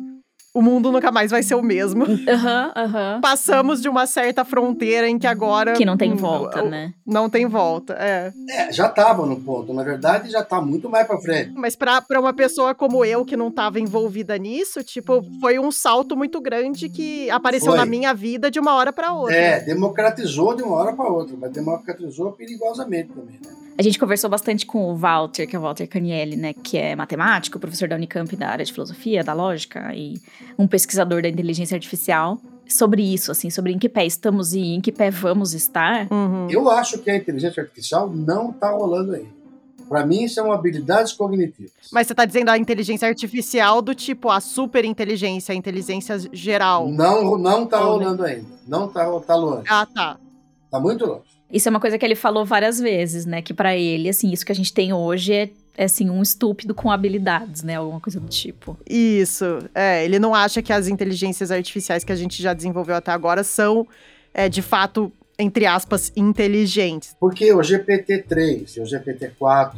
O 0.54 0.62
mundo 0.62 0.92
nunca 0.92 1.12
mais 1.14 1.32
vai 1.32 1.42
ser 1.44 1.56
o 1.56 1.62
mesmo. 1.62 2.04
Aham, 2.28 2.72
aham. 2.76 3.22
Passamos 3.22 3.82
de 3.82 3.88
uma 3.88 4.06
certa 4.06 4.44
fronteira 4.44 5.08
em 5.08 5.18
que 5.18 5.26
agora. 5.26 5.74
Que 5.74 5.86
não 5.86 5.96
tem 5.96 6.12
hum, 6.12 6.18
volta, 6.18 6.62
né? 6.64 6.94
Não 7.06 7.30
tem 7.30 7.46
volta, 7.46 7.94
é. 7.94 8.34
É, 8.50 8.72
já 8.72 8.88
estava 8.88 9.26
no 9.26 9.40
ponto. 9.40 9.74
Na 9.74 9.82
verdade, 9.82 10.30
já 10.30 10.42
está 10.42 10.60
muito 10.60 10.90
mais 10.90 11.08
para 11.08 11.18
frente. 11.20 11.54
Mas 11.56 11.78
pra, 11.78 12.02
pra 12.02 12.20
uma 12.20 12.34
pessoa 12.34 12.76
como 12.76 13.06
eu, 13.06 13.24
que 13.24 13.38
não 13.38 13.50
tava 13.50 13.80
envolvida 13.80 14.38
nisso, 14.38 14.84
tipo, 14.84 15.24
foi 15.40 15.58
um 15.58 15.72
salto 15.72 16.18
muito 16.18 16.42
grande 16.42 16.90
que 16.90 17.30
apareceu 17.30 17.72
Foi. 17.72 17.78
na 17.78 17.86
minha 17.86 18.14
vida 18.14 18.52
de 18.52 18.60
uma 18.60 18.76
hora 18.76 18.92
pra 18.92 19.14
outra. 19.14 19.36
É, 19.36 19.60
democratizou 19.62 20.54
de 20.54 20.64
uma 20.64 20.76
hora 20.76 20.92
para 20.94 21.08
outra, 21.08 21.36
mas 21.40 21.52
democratizou 21.52 22.34
perigosamente 22.34 23.10
também. 23.14 23.40
Né? 23.42 23.62
A 23.78 23.82
gente 23.82 23.98
conversou 23.98 24.30
bastante 24.30 24.66
com 24.66 24.92
o 24.92 24.96
Walter, 24.96 25.48
que 25.48 25.56
é 25.56 25.60
o 25.60 25.62
Walter 25.62 25.88
Canielli, 25.88 26.36
né? 26.36 26.54
Que 26.54 26.78
é 26.78 26.96
matemático, 26.96 27.60
professor 27.60 27.88
da 27.88 27.96
Unicamp 27.96 28.36
da 28.36 28.50
área 28.50 28.66
de 28.66 28.72
filosofia, 28.72 29.24
da 29.24 29.34
lógica, 29.34 29.94
e 29.96 30.16
um 30.58 30.68
pesquisador 30.68 31.22
da 31.22 31.30
inteligência 31.30 31.76
artificial, 31.76 32.40
sobre 32.68 33.02
isso, 33.02 33.32
assim, 33.32 33.50
sobre 33.50 33.72
em 33.74 33.80
que 33.80 33.90
pé 33.90 34.06
estamos 34.06 34.54
e 34.54 34.60
em 34.60 34.82
que 34.82 34.92
pé 34.92 35.10
vamos 35.10 35.54
estar. 35.54 36.08
Uhum. 36.12 36.48
Eu 36.50 36.70
acho 36.70 37.00
que 37.00 37.10
a 37.10 37.16
inteligência 37.16 37.62
artificial 37.62 38.10
não 38.10 38.52
está 38.52 38.72
rolando 38.72 39.14
ainda. 39.14 39.42
Para 39.90 40.06
mim, 40.06 40.26
são 40.30 40.54
habilidades 40.54 41.12
cognitivas. 41.12 41.74
Mas 41.92 42.08
você 42.08 42.16
tá 42.16 42.24
dizendo 42.24 42.48
a 42.50 42.58
inteligência 42.58 43.08
artificial 43.10 43.82
do 43.82 43.94
tipo 43.94 44.30
a 44.30 44.40
super 44.40 44.86
inteligência, 44.86 45.52
a 45.52 45.56
inteligência 45.56 46.18
geral. 46.32 46.88
Não, 46.88 47.38
não 47.38 47.66
está 47.66 47.82
Ou 47.82 47.98
nem- 47.98 48.08
rolando 48.08 48.24
ainda. 48.24 48.48
Não 48.66 48.86
está 48.86 49.20
tá 49.20 49.36
longe. 49.36 49.66
Ah, 49.68 49.86
tá. 49.86 50.18
Está 50.66 50.80
muito 50.80 51.06
longe. 51.06 51.41
Isso 51.52 51.68
é 51.68 51.70
uma 51.70 51.80
coisa 51.80 51.98
que 51.98 52.06
ele 52.06 52.16
falou 52.16 52.46
várias 52.46 52.80
vezes, 52.80 53.26
né? 53.26 53.42
Que 53.42 53.54
pra 53.54 53.76
ele, 53.76 54.10
assim, 54.10 54.32
isso 54.32 54.46
que 54.46 54.52
a 54.52 54.56
gente 54.56 54.74
tem 54.74 54.94
hoje 54.94 55.34
é, 55.34 55.50
é 55.76 55.86
assim, 55.86 56.10
um 56.10 56.22
estúpido 56.22 56.74
com 56.74 56.90
habilidades, 56.90 57.62
né? 57.64 57.76
Alguma 57.76 58.00
coisa 58.00 58.20
do 58.20 58.28
tipo. 58.28 58.78
Isso. 58.90 59.60
É, 59.76 60.04
ele 60.06 60.20
não 60.20 60.34
acha 60.34 60.62
que 60.62 60.72
as 60.72 60.88
inteligências 60.88 61.52
artificiais 61.52 62.04
que 62.04 62.12
a 62.12 62.16
gente 62.16 62.42
já 62.42 62.54
desenvolveu 62.54 62.96
até 62.96 63.12
agora 63.12 63.44
são, 63.44 63.88
é, 64.34 64.48
de 64.48 64.62
fato, 64.62 65.12
entre 65.38 65.66
aspas, 65.66 66.12
inteligentes. 66.16 67.16
Porque 67.20 67.52
o 67.54 67.60
GPT-3 67.60 68.78
e 68.78 68.80
o 68.80 68.84
GPT-4, 68.84 69.74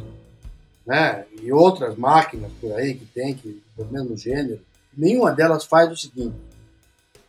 né, 0.86 1.24
e 1.42 1.50
outras 1.52 1.96
máquinas 1.96 2.52
por 2.60 2.72
aí 2.72 2.94
que 2.94 3.06
tem, 3.06 3.34
que 3.34 3.60
do 3.76 3.84
mesmo 3.86 4.16
gênero, 4.16 4.60
nenhuma 4.96 5.32
delas 5.32 5.64
faz 5.64 5.90
o 5.90 5.96
seguinte: 5.96 6.36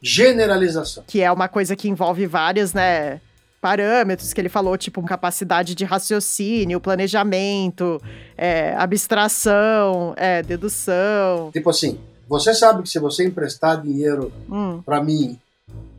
generalização. 0.02 1.04
Que 1.08 1.22
é 1.22 1.32
uma 1.32 1.48
coisa 1.48 1.76
que 1.76 1.90
envolve 1.90 2.28
vários, 2.28 2.74
né? 2.74 3.20
Parâmetros 3.66 4.32
que 4.32 4.40
ele 4.40 4.48
falou, 4.48 4.78
tipo 4.78 5.02
capacidade 5.02 5.74
de 5.74 5.84
raciocínio, 5.84 6.80
planejamento, 6.80 8.00
é, 8.38 8.76
abstração, 8.78 10.14
é, 10.18 10.44
dedução. 10.44 11.50
Tipo 11.52 11.72
assim, 11.72 12.00
você 12.30 12.54
sabe 12.54 12.84
que 12.84 12.90
se 12.90 13.00
você 13.00 13.26
emprestar 13.26 13.82
dinheiro 13.82 14.32
Hum, 14.48 14.84
para 14.86 15.04
mim 15.04 15.40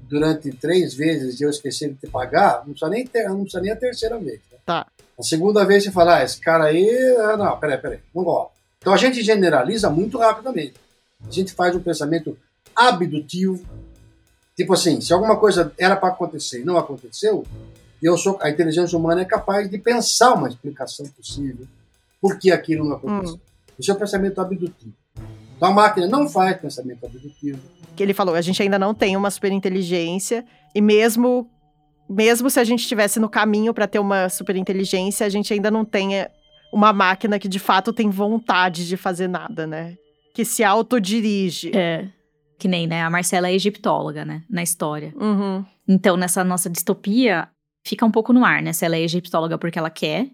durante 0.08 0.52
três 0.52 0.94
vezes 0.94 1.40
e 1.40 1.42
eu 1.42 1.50
esquecer 1.50 1.88
de 1.88 1.96
te 1.96 2.06
pagar, 2.06 2.58
não 2.58 2.72
precisa 2.72 2.88
nem, 2.88 3.04
ter, 3.04 3.28
não 3.28 3.40
precisa 3.40 3.60
nem 3.60 3.72
a 3.72 3.76
terceira 3.76 4.16
vez. 4.16 4.38
né? 4.52 4.58
Tá. 4.64 4.86
A 5.18 5.22
segunda 5.24 5.64
vez 5.64 5.82
você 5.82 5.90
fala, 5.90 6.18
ah, 6.18 6.22
esse 6.22 6.40
cara 6.40 6.66
aí, 6.66 6.88
ah, 7.18 7.36
não, 7.36 7.58
peraí, 7.58 7.78
peraí, 7.78 7.98
não 8.14 8.22
gosta. 8.22 8.52
Então 8.78 8.92
a 8.92 8.96
gente 8.96 9.20
generaliza 9.24 9.90
muito 9.90 10.18
rapidamente. 10.18 10.74
A 11.26 11.32
gente 11.32 11.52
faz 11.52 11.74
um 11.74 11.80
pensamento 11.80 12.38
abdutivo. 12.76 13.66
Tipo 14.56 14.72
assim, 14.72 15.00
se 15.00 15.12
alguma 15.12 15.36
coisa 15.36 15.72
era 15.78 15.96
para 15.96 16.08
acontecer 16.08 16.62
e 16.62 16.64
não 16.64 16.78
aconteceu, 16.78 17.44
eu 18.02 18.16
sou, 18.16 18.38
a 18.40 18.48
inteligência 18.48 18.96
humana 18.98 19.22
é 19.22 19.24
capaz 19.24 19.68
de 19.70 19.78
pensar 19.78 20.34
uma 20.34 20.48
explicação 20.48 21.06
possível 21.08 21.66
por 22.20 22.38
que 22.38 22.50
aquilo 22.50 22.84
não 22.88 22.96
aconteceu. 22.96 23.40
Isso 23.78 23.90
é 23.90 23.94
o 23.94 23.98
pensamento 23.98 24.40
abdutivo. 24.40 24.94
Então 25.56 25.68
a 25.68 25.72
máquina 25.72 26.06
não 26.06 26.28
faz 26.28 26.56
pensamento 26.58 27.04
abdutivo. 27.04 27.58
que 27.94 28.02
ele 28.02 28.14
falou, 28.14 28.34
a 28.34 28.40
gente 28.40 28.62
ainda 28.62 28.78
não 28.78 28.94
tem 28.94 29.16
uma 29.16 29.30
super 29.30 29.52
inteligência 29.52 30.44
e 30.74 30.80
mesmo 30.80 31.50
mesmo 32.08 32.48
se 32.48 32.60
a 32.60 32.64
gente 32.64 32.80
estivesse 32.80 33.18
no 33.18 33.28
caminho 33.28 33.74
para 33.74 33.86
ter 33.86 33.98
uma 33.98 34.28
super 34.28 34.54
inteligência, 34.54 35.26
a 35.26 35.28
gente 35.28 35.52
ainda 35.52 35.70
não 35.70 35.84
tem 35.84 36.16
é, 36.16 36.30
uma 36.72 36.92
máquina 36.92 37.38
que 37.38 37.48
de 37.48 37.58
fato 37.58 37.92
tem 37.92 38.08
vontade 38.10 38.86
de 38.86 38.96
fazer 38.96 39.28
nada, 39.28 39.66
né? 39.66 39.96
Que 40.32 40.44
se 40.44 40.62
autodirige. 40.62 41.72
É. 41.74 42.08
Que 42.58 42.68
nem, 42.68 42.86
né? 42.86 43.02
A 43.02 43.10
Marcela 43.10 43.48
é 43.48 43.54
egiptóloga, 43.54 44.24
né? 44.24 44.42
Na 44.48 44.62
história. 44.62 45.12
Uhum. 45.16 45.64
Então, 45.86 46.16
nessa 46.16 46.42
nossa 46.42 46.70
distopia, 46.70 47.48
fica 47.86 48.04
um 48.04 48.10
pouco 48.10 48.32
no 48.32 48.44
ar, 48.44 48.62
né? 48.62 48.72
Se 48.72 48.84
ela 48.84 48.96
é 48.96 49.02
egiptóloga 49.02 49.58
porque 49.58 49.78
ela 49.78 49.90
quer, 49.90 50.28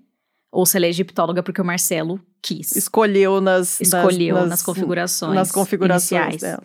ou 0.52 0.64
se 0.64 0.76
ela 0.76 0.86
é 0.86 0.88
egiptóloga 0.88 1.42
porque 1.42 1.60
o 1.60 1.64
Marcelo 1.64 2.20
quis. 2.40 2.76
Escolheu 2.76 3.40
nas 3.40 3.80
Escolheu 3.80 4.46
nas, 4.46 4.62
configurações. 4.62 5.34
nas 5.34 5.50
configurações 5.50 6.22
iniciais. 6.22 6.40
dela. 6.40 6.62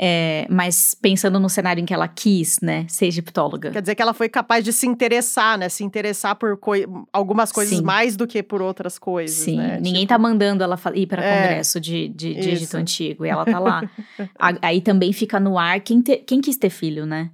É, 0.00 0.46
mas 0.48 0.94
pensando 0.94 1.40
no 1.40 1.48
cenário 1.48 1.82
em 1.82 1.84
que 1.84 1.92
ela 1.92 2.06
quis, 2.06 2.60
né? 2.60 2.86
Ser 2.88 3.06
egiptóloga. 3.06 3.72
Quer 3.72 3.80
dizer 3.82 3.96
que 3.96 4.02
ela 4.02 4.14
foi 4.14 4.28
capaz 4.28 4.64
de 4.64 4.72
se 4.72 4.86
interessar, 4.86 5.58
né? 5.58 5.68
Se 5.68 5.82
interessar 5.82 6.36
por 6.36 6.56
coi- 6.56 6.86
algumas 7.12 7.50
coisas 7.50 7.78
Sim. 7.78 7.82
mais 7.82 8.16
do 8.16 8.24
que 8.24 8.40
por 8.40 8.62
outras 8.62 8.96
coisas, 8.96 9.36
Sim, 9.36 9.56
né? 9.56 9.76
ninguém 9.80 10.02
Tipo, 10.02 10.10
tá 10.10 10.18
mandando 10.18 10.62
ela 10.62 10.78
ir 10.94 11.06
para 11.08 11.24
É, 11.24 11.42
congresso 11.42 11.80
de, 11.80 12.08
de, 12.10 12.32
de 12.34 12.50
Egito. 12.50 12.76
Antigo 12.76 13.26
e 13.26 13.28
ela 13.28 13.44
tá 13.44 13.58
lá. 13.58 13.90
Aí 14.62 14.80
também 14.80 15.12
fica 15.12 15.40
no 15.40 15.58
ar 15.58 15.80
quem, 15.80 16.00
te- 16.00 16.18
quem 16.18 16.40
quis 16.40 16.56
ter 16.56 16.70
filho, 16.70 17.04
né? 17.04 17.32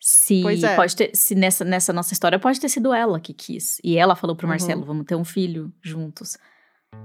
Se 0.00 0.40
Pois 0.42 0.64
é. 0.64 0.74
pode 0.74 0.96
ter, 0.96 1.10
se 1.14 1.34
nessa, 1.36 1.64
nessa 1.64 1.92
nossa 1.92 2.12
história 2.12 2.40
pode 2.40 2.58
ter 2.58 2.68
sido 2.68 2.92
ela 2.92 3.20
que 3.20 3.32
quis. 3.32 3.78
E 3.84 3.96
ela 3.96 4.16
falou 4.16 4.34
pro 4.34 4.46
Uhum. 4.46 4.50
Marcelo, 4.50 4.84
vamos 4.84 5.04
ter 5.06 5.14
um 5.14 5.24
filho 5.24 5.72
juntos. 5.80 6.36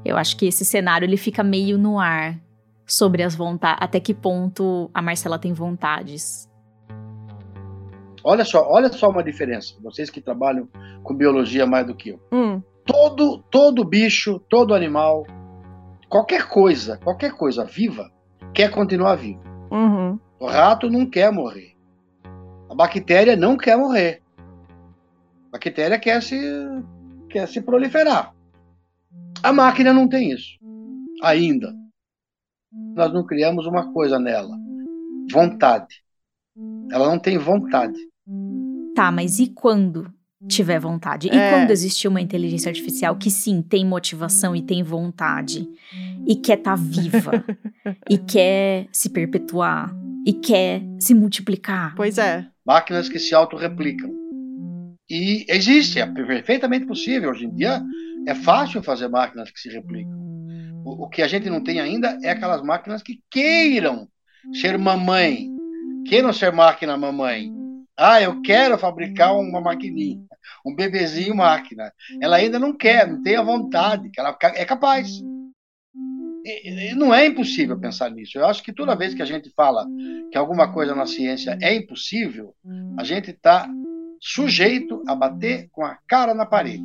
Eu 0.03 0.17
acho 0.17 0.35
que 0.35 0.47
esse 0.47 0.65
cenário 0.65 1.05
ele 1.05 1.17
fica 1.17 1.43
meio 1.43 1.77
no 1.77 1.99
ar 1.99 2.39
sobre 2.85 3.23
as 3.23 3.35
vontades, 3.35 3.79
até 3.81 3.99
que 3.99 4.13
ponto 4.13 4.89
a 4.93 5.01
Marcela 5.01 5.39
tem 5.39 5.53
vontades. 5.53 6.49
Olha 8.23 8.43
só, 8.43 8.67
olha 8.67 8.91
só 8.91 9.09
uma 9.09 9.23
diferença. 9.23 9.75
Vocês 9.83 10.09
que 10.09 10.19
trabalham 10.21 10.67
com 11.03 11.13
biologia 11.15 11.65
mais 11.65 11.85
do 11.85 11.95
que 11.95 12.09
eu. 12.09 12.19
hum, 12.31 12.61
Todo, 12.85 13.39
todo 13.49 13.83
bicho, 13.83 14.39
todo 14.47 14.73
animal, 14.75 15.25
qualquer 16.07 16.47
coisa, 16.47 16.97
qualquer 16.97 17.31
coisa 17.33 17.65
viva 17.65 18.11
quer 18.53 18.69
continuar 18.71 19.15
vivo. 19.15 19.41
uhum. 19.71 20.19
O 20.39 20.47
rato 20.47 20.89
não 20.89 21.05
quer 21.09 21.31
morrer. 21.31 21.73
A 22.69 22.75
bactéria 22.75 23.35
não 23.35 23.57
quer 23.57 23.77
morrer. 23.77 24.21
A 25.47 25.51
bactéria 25.53 25.97
quer 25.97 26.21
se, 26.21 26.37
quer 27.29 27.47
se 27.47 27.61
proliferar. 27.61 28.33
A 29.41 29.53
máquina 29.53 29.93
não 29.93 30.07
tem 30.07 30.31
isso. 30.31 30.57
Ainda. 31.23 31.73
Nós 32.95 33.13
não 33.13 33.25
criamos 33.25 33.65
uma 33.65 33.91
coisa 33.91 34.19
nela: 34.19 34.55
vontade. 35.31 36.03
Ela 36.91 37.09
não 37.09 37.19
tem 37.19 37.37
vontade. 37.37 37.97
Tá, 38.95 39.11
mas 39.11 39.39
e 39.39 39.47
quando 39.47 40.11
tiver 40.47 40.79
vontade? 40.79 41.27
E 41.27 41.35
É. 41.35 41.51
quando 41.51 41.71
existir 41.71 42.07
uma 42.07 42.21
inteligência 42.21 42.69
artificial 42.69 43.15
que 43.17 43.29
sim 43.29 43.61
tem 43.61 43.85
motivação 43.85 44.55
e 44.55 44.61
tem 44.61 44.83
vontade 44.83 45.67
e 46.27 46.35
quer 46.35 46.57
estar 46.59 46.75
viva 46.75 47.43
e 48.09 48.17
quer 48.17 48.87
se 48.91 49.09
perpetuar 49.09 49.93
e 50.25 50.33
quer 50.33 50.81
se 50.99 51.13
multiplicar? 51.13 51.93
Pois 51.95 52.17
é. 52.17 52.47
Máquinas 52.65 53.09
que 53.09 53.19
se 53.19 53.35
autorreplicam. 53.35 54.11
E 55.09 55.45
existe, 55.49 55.99
é 55.99 56.05
perfeitamente 56.05 56.85
possível. 56.85 57.29
Hoje 57.31 57.45
em 57.45 57.53
dia 57.53 57.83
é 58.27 58.33
fácil 58.33 58.81
fazer 58.81 59.07
máquinas 59.07 59.51
que 59.51 59.59
se 59.59 59.69
replicam. 59.69 60.44
O, 60.97 61.05
o 61.05 61.09
que 61.09 61.21
a 61.21 61.27
gente 61.27 61.49
não 61.49 61.63
tem 61.63 61.79
ainda 61.79 62.17
é 62.23 62.29
aquelas 62.31 62.61
máquinas 62.61 63.01
que 63.01 63.19
queiram 63.29 64.07
ser 64.53 64.77
mamãe, 64.77 65.49
queiram 66.07 66.31
ser 66.33 66.51
máquina 66.51 66.97
mamãe. 66.97 67.51
Ah, 67.97 68.21
eu 68.21 68.41
quero 68.41 68.77
fabricar 68.77 69.35
uma 69.35 69.61
maquininha, 69.61 70.21
um 70.65 70.75
bebezinho 70.75 71.35
máquina. 71.35 71.91
Ela 72.21 72.35
ainda 72.37 72.59
não 72.59 72.75
quer, 72.75 73.07
não 73.07 73.21
tem 73.21 73.35
a 73.37 73.41
vontade, 73.41 74.09
que 74.09 74.19
ela 74.19 74.37
é 74.55 74.65
capaz. 74.65 75.09
e- 76.47 76.91
e 76.91 76.95
não 76.95 77.11
é 77.13 77.25
impossível 77.25 77.79
pensar 77.79 78.11
nisso. 78.11 78.37
Eu 78.37 78.45
acho 78.45 78.61
que 78.61 78.71
toda 78.73 78.95
vez 78.95 79.15
que 79.15 79.21
a 79.21 79.25
gente 79.25 79.49
fala 79.55 79.87
que 80.31 80.37
alguma 80.37 80.71
coisa 80.71 80.93
na 80.93 81.05
ciência 81.07 81.57
é 81.61 81.73
impossível, 81.75 82.53
a 82.97 83.03
gente 83.03 83.31
está 83.31 83.67
sujeito 84.21 85.01
a 85.07 85.15
bater 85.15 85.67
com 85.71 85.83
a 85.83 85.97
cara 86.07 86.33
na 86.35 86.45
parede. 86.45 86.83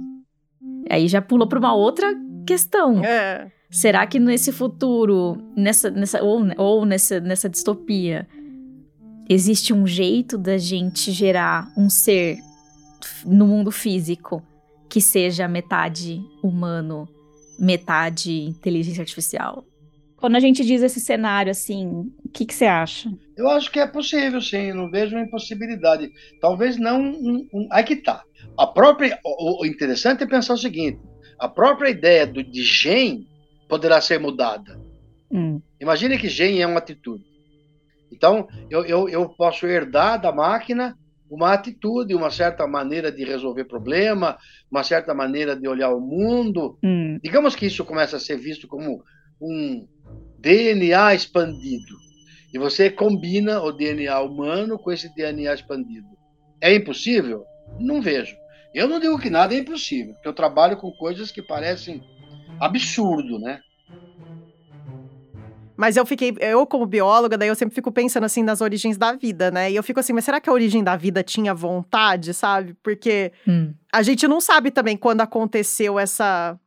Aí 0.88 1.06
já 1.08 1.20
pula 1.20 1.46
para 1.46 1.58
uma 1.58 1.74
outra 1.74 2.06
questão. 2.46 3.04
É. 3.04 3.50
Será 3.70 4.04
que 4.04 4.18
nesse 4.18 4.50
futuro, 4.50 5.38
nessa, 5.56 5.90
nessa, 5.90 6.22
ou, 6.24 6.42
ou 6.59 6.85
nessa, 6.85 7.20
nessa 7.20 7.48
distopia, 7.48 8.26
existe 9.28 9.72
um 9.72 9.87
jeito 9.87 10.37
da 10.37 10.59
gente 10.59 11.12
gerar 11.12 11.72
um 11.78 11.88
ser 11.88 12.38
no 13.24 13.46
mundo 13.46 13.70
físico 13.70 14.42
que 14.88 15.00
seja 15.00 15.46
metade 15.46 16.20
humano, 16.42 17.09
metade 17.61 18.42
inteligência 18.42 19.02
artificial? 19.02 19.64
Quando 20.16 20.35
a 20.35 20.40
gente 20.40 20.64
diz 20.64 20.83
esse 20.83 20.98
cenário 20.98 21.52
assim, 21.52 22.11
o 22.24 22.28
que, 22.28 22.44
que 22.44 22.52
você 22.52 22.66
acha? 22.66 23.09
Eu 23.37 23.48
acho 23.48 23.70
que 23.70 23.78
é 23.78 23.87
possível, 23.87 24.42
sim. 24.42 24.72
Não 24.72 24.90
vejo 24.90 25.14
uma 25.14 25.24
impossibilidade. 25.24 26.11
Talvez 26.40 26.76
não. 26.76 27.00
Um, 27.00 27.48
um, 27.54 27.68
aí 27.70 27.85
que 27.85 27.96
tá. 27.96 28.22
A 28.59 28.66
própria, 28.66 29.18
o, 29.24 29.62
o 29.62 29.66
interessante 29.66 30.24
é 30.24 30.26
pensar 30.26 30.54
o 30.54 30.59
seguinte: 30.59 31.00
a 31.38 31.48
própria 31.48 31.88
ideia 31.88 32.26
do, 32.26 32.44
de 32.44 32.62
gen 32.62 33.29
poderá 33.70 34.00
ser 34.00 34.20
mudada. 34.20 34.78
Hum, 35.33 35.62
Imagine 35.80 36.18
que 36.18 36.28
gen 36.28 36.61
é 36.61 36.66
uma 36.66 36.78
atitude. 36.78 37.24
Então, 38.12 38.48
eu, 38.68 38.85
eu, 38.85 39.09
eu 39.09 39.28
posso 39.30 39.66
herdar 39.66 40.20
da 40.20 40.33
máquina 40.33 40.96
uma 41.30 41.52
atitude, 41.52 42.14
uma 42.14 42.30
certa 42.30 42.66
maneira 42.66 43.12
de 43.12 43.24
resolver 43.24 43.64
problema, 43.64 44.37
uma 44.70 44.83
certa 44.83 45.14
maneira 45.14 45.54
de 45.56 45.68
olhar 45.68 45.94
o 45.94 46.00
mundo. 46.00 46.76
hum, 46.83 47.18
Digamos 47.22 47.54
que 47.54 47.66
isso 47.66 47.85
começa 47.85 48.16
a 48.16 48.20
ser 48.20 48.37
visto 48.37 48.66
como 48.66 49.02
um 49.40 49.87
DNA 50.38 51.14
expandido. 51.14 51.94
E 52.52 52.59
você 52.59 52.90
combina 52.90 53.62
o 53.62 53.70
DNA 53.72 54.20
humano 54.20 54.76
com 54.78 54.90
esse 54.90 55.14
DNA 55.14 55.54
expandido. 55.54 56.09
É 56.61 56.74
impossível? 56.74 57.44
Não 57.78 58.02
vejo. 58.02 58.35
Eu 58.74 58.88
não 58.88 58.98
digo 58.98 59.18
que 59.18 59.30
nada 59.30 59.54
é 59.54 59.59
impossível, 59.59 60.12
porque 60.14 60.28
eu 60.28 60.35
trabalho 60.35 60.76
com 60.76 60.90
coisas 60.92 61.30
que 61.30 61.42
parecem 61.42 62.02
absurdo, 62.60 63.38
né? 63.38 63.60
Mas 65.80 65.96
eu 65.96 66.04
fiquei, 66.04 66.36
eu 66.40 66.66
como 66.66 66.84
bióloga, 66.84 67.38
daí 67.38 67.48
eu 67.48 67.54
sempre 67.54 67.74
fico 67.74 67.90
pensando 67.90 68.24
assim 68.24 68.42
nas 68.42 68.60
origens 68.60 68.98
da 68.98 69.14
vida, 69.14 69.50
né? 69.50 69.72
E 69.72 69.76
eu 69.76 69.82
fico 69.82 69.98
assim, 69.98 70.12
mas 70.12 70.26
será 70.26 70.38
que 70.38 70.50
a 70.50 70.52
origem 70.52 70.84
da 70.84 70.94
vida 70.94 71.22
tinha 71.22 71.54
vontade, 71.54 72.34
sabe? 72.34 72.74
Porque 72.82 73.32
hum. 73.48 73.72
a 73.90 74.02
gente 74.02 74.28
não 74.28 74.42
sabe 74.42 74.70
também 74.70 74.94
quando 74.94 75.22
aconteceu 75.22 75.98
essa 75.98 76.60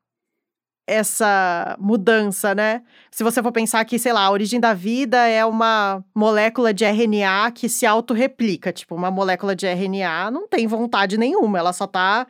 essa 0.88 1.78
mudança, 1.80 2.54
né? 2.56 2.82
Se 3.12 3.24
você 3.24 3.42
for 3.42 3.52
pensar 3.52 3.86
que, 3.86 4.00
sei 4.00 4.12
lá, 4.12 4.26
a 4.26 4.32
origem 4.32 4.60
da 4.60 4.74
vida 4.74 5.28
é 5.28 5.46
uma 5.46 6.04
molécula 6.14 6.74
de 6.74 6.84
RNA 6.84 7.52
que 7.52 7.70
se 7.70 7.86
autorreplica, 7.86 8.74
tipo, 8.74 8.96
uma 8.96 9.12
molécula 9.12 9.56
de 9.56 9.68
RNA 9.68 10.32
não 10.32 10.48
tem 10.48 10.66
vontade 10.68 11.18
nenhuma, 11.18 11.60
ela 11.60 11.72
só 11.72 11.86
tá 11.86 12.28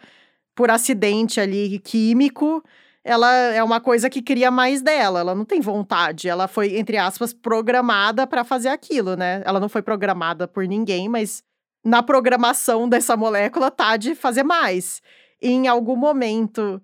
por 0.54 0.70
acidente 0.70 1.40
ali 1.40 1.80
químico, 1.80 2.64
ela 3.04 3.30
é 3.32 3.64
uma 3.64 3.82
coisa 3.82 4.10
que 4.10 4.22
cria 4.22 4.50
mais 4.50 4.82
dela, 4.82 5.20
ela 5.20 5.36
não 5.36 5.44
tem 5.46 5.60
vontade, 5.60 6.30
ela 6.30 6.48
foi 6.48 6.78
entre 6.78 6.98
aspas 6.98 7.34
programada 7.34 8.26
para 8.26 8.44
fazer 8.44 8.70
aquilo, 8.70 9.16
né? 9.16 9.42
Ela 9.46 9.60
não 9.60 9.68
foi 9.70 9.82
programada 9.82 10.48
por 10.48 10.66
ninguém, 10.66 11.10
mas 11.10 11.44
na 11.84 12.02
programação 12.02 12.88
dessa 12.88 13.18
molécula 13.18 13.70
tá 13.70 13.98
de 13.98 14.16
fazer 14.16 14.44
mais. 14.44 15.02
E 15.42 15.50
em 15.52 15.68
algum 15.68 15.98
momento 15.98 16.82